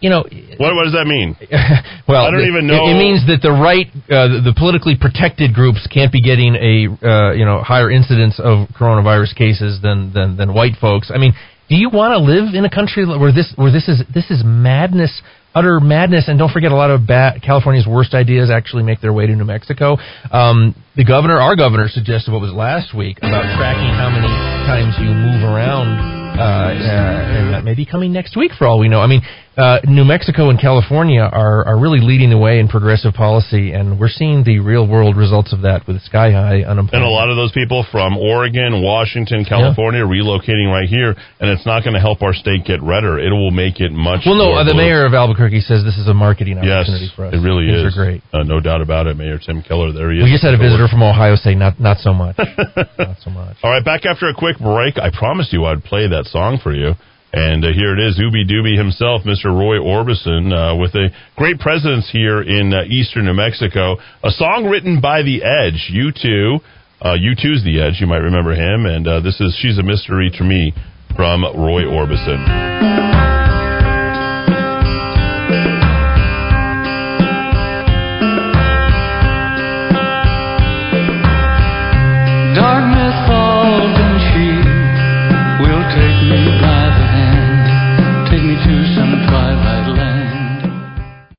you 0.00 0.10
know, 0.10 0.22
What, 0.58 0.74
what 0.78 0.84
does 0.84 0.92
that 0.94 1.06
mean? 1.10 1.34
well, 2.08 2.26
I 2.26 2.30
don't 2.30 2.40
the- 2.40 2.46
even 2.46 2.66
know- 2.68 2.86
It, 2.86 2.94
it 2.94 2.98
means 2.98 3.26
that 3.26 3.42
the 3.42 3.50
right, 3.50 3.86
uh, 4.06 4.28
the, 4.38 4.52
the 4.52 4.54
politically 4.56 4.94
protected 4.94 5.52
groups 5.54 5.86
can't 5.90 6.12
be 6.12 6.22
getting 6.22 6.54
a, 6.54 6.86
uh, 7.02 7.32
you 7.32 7.44
know, 7.44 7.60
higher 7.62 7.90
incidence 7.90 8.38
of 8.38 8.68
coronavirus 8.78 9.34
cases 9.34 9.80
than 9.82 10.12
than, 10.14 10.36
than 10.36 10.54
white 10.54 10.74
folks. 10.80 11.10
I 11.12 11.18
mean, 11.18 11.34
do 11.68 11.74
you 11.74 11.90
want 11.90 12.12
to 12.14 12.20
live 12.22 12.54
in 12.54 12.64
a 12.64 12.70
country 12.70 13.04
where 13.04 13.32
this 13.34 13.52
where 13.56 13.72
this 13.72 13.88
is 13.88 14.00
this 14.14 14.30
is 14.30 14.42
madness, 14.46 15.20
utter 15.58 15.80
madness? 15.80 16.28
And 16.28 16.38
don't 16.38 16.52
forget, 16.52 16.70
a 16.70 16.76
lot 16.76 16.90
of 16.90 17.06
bad, 17.06 17.42
California's 17.42 17.86
worst 17.86 18.14
ideas 18.14 18.50
actually 18.50 18.84
make 18.84 19.00
their 19.00 19.12
way 19.12 19.26
to 19.26 19.34
New 19.34 19.44
Mexico. 19.44 19.96
Um, 20.30 20.74
the 20.96 21.04
governor, 21.04 21.40
our 21.40 21.56
governor, 21.56 21.88
suggested 21.88 22.30
what 22.32 22.40
was 22.40 22.52
last 22.52 22.94
week 22.94 23.18
about 23.18 23.44
tracking 23.58 23.90
how 23.98 24.10
many 24.10 24.30
times 24.70 24.94
you 25.00 25.10
move 25.10 25.42
around 25.42 26.18
uh, 26.38 26.42
uh, 26.42 27.34
and 27.34 27.52
that 27.52 27.64
may 27.64 27.74
be 27.74 27.84
coming 27.84 28.12
next 28.12 28.36
week 28.36 28.52
for 28.56 28.66
all 28.66 28.78
we 28.78 28.88
know. 28.88 29.00
I 29.00 29.08
mean, 29.08 29.22
uh, 29.58 29.80
New 29.90 30.04
Mexico 30.04 30.50
and 30.50 30.60
California 30.60 31.20
are, 31.20 31.66
are 31.66 31.78
really 31.78 31.98
leading 31.98 32.30
the 32.30 32.38
way 32.38 32.60
in 32.60 32.68
progressive 32.68 33.12
policy, 33.12 33.72
and 33.72 33.98
we're 33.98 34.08
seeing 34.08 34.44
the 34.44 34.60
real 34.60 34.86
world 34.86 35.16
results 35.16 35.52
of 35.52 35.62
that 35.62 35.82
with 35.86 36.00
sky 36.02 36.30
high 36.30 36.62
unemployment. 36.62 36.94
And 36.94 37.02
a 37.02 37.10
lot 37.10 37.28
of 37.28 37.34
those 37.34 37.50
people 37.50 37.84
from 37.90 38.16
Oregon, 38.16 38.80
Washington, 38.86 39.44
California, 39.44 40.06
relocating 40.06 40.70
right 40.70 40.88
here, 40.88 41.10
and 41.40 41.50
it's 41.50 41.66
not 41.66 41.82
going 41.82 41.94
to 41.94 42.00
help 42.00 42.22
our 42.22 42.32
state 42.32 42.64
get 42.64 42.78
redder. 42.82 43.18
It 43.18 43.32
will 43.34 43.50
make 43.50 43.80
it 43.80 43.90
much. 43.90 44.22
well, 44.24 44.38
no, 44.38 44.54
uh, 44.54 44.62
the 44.62 44.78
mayor 44.78 45.04
of 45.04 45.12
Albuquerque 45.12 45.60
says 45.60 45.82
this 45.82 45.98
is 45.98 46.06
a 46.06 46.14
marketing 46.14 46.62
Yes, 46.62 46.86
opportunity 46.86 47.10
for 47.16 47.26
us. 47.26 47.34
it 47.34 47.42
really 47.42 47.66
Things 47.66 47.90
is. 47.90 47.98
are 47.98 47.98
great. 47.98 48.22
Uh, 48.32 48.44
no 48.46 48.60
doubt 48.60 48.80
about 48.80 49.08
it. 49.10 49.16
Mayor 49.18 49.38
Tim 49.42 49.62
Keller, 49.66 49.90
there 49.92 50.12
he 50.12 50.18
is. 50.18 50.24
We 50.24 50.30
just 50.30 50.44
had 50.46 50.54
a 50.54 50.58
visitor 50.62 50.86
from 50.86 51.02
Ohio 51.02 51.34
say 51.34 51.54
not 51.58 51.80
not 51.82 51.98
so 51.98 52.14
much, 52.14 52.38
not 52.98 53.18
so 53.26 53.30
much. 53.34 53.56
All 53.66 53.70
right, 53.74 53.84
back 53.84 54.06
after 54.06 54.28
a 54.30 54.34
quick 54.38 54.58
break. 54.62 54.98
I 55.02 55.10
promised 55.10 55.52
you 55.52 55.64
I'd 55.66 55.82
play 55.82 56.06
that 56.06 56.26
song 56.30 56.58
for 56.62 56.72
you. 56.72 56.94
And 57.32 57.64
uh, 57.64 57.68
here 57.72 57.92
it 57.92 58.00
is, 58.00 58.18
Ooby 58.18 58.48
Dooby 58.48 58.76
himself, 58.76 59.22
Mr. 59.22 59.46
Roy 59.46 59.76
Orbison, 59.76 60.52
uh, 60.52 60.76
with 60.76 60.94
a 60.94 61.10
great 61.36 61.58
presence 61.58 62.08
here 62.10 62.40
in 62.40 62.72
uh, 62.72 62.84
eastern 62.88 63.26
New 63.26 63.34
Mexico. 63.34 63.96
A 64.24 64.30
song 64.30 64.66
written 64.66 65.00
by 65.00 65.22
The 65.22 65.42
Edge, 65.44 65.90
U2. 65.92 66.60
Uh, 67.00 67.16
U2's 67.20 67.64
The 67.64 67.82
Edge, 67.82 68.00
you 68.00 68.06
might 68.06 68.24
remember 68.24 68.52
him. 68.54 68.86
And 68.86 69.06
uh, 69.06 69.20
this 69.20 69.40
is 69.40 69.56
She's 69.60 69.78
a 69.78 69.82
Mystery 69.82 70.30
to 70.38 70.44
Me 70.44 70.72
from 71.14 71.42
Roy 71.44 71.82
Orbison. 71.82 73.37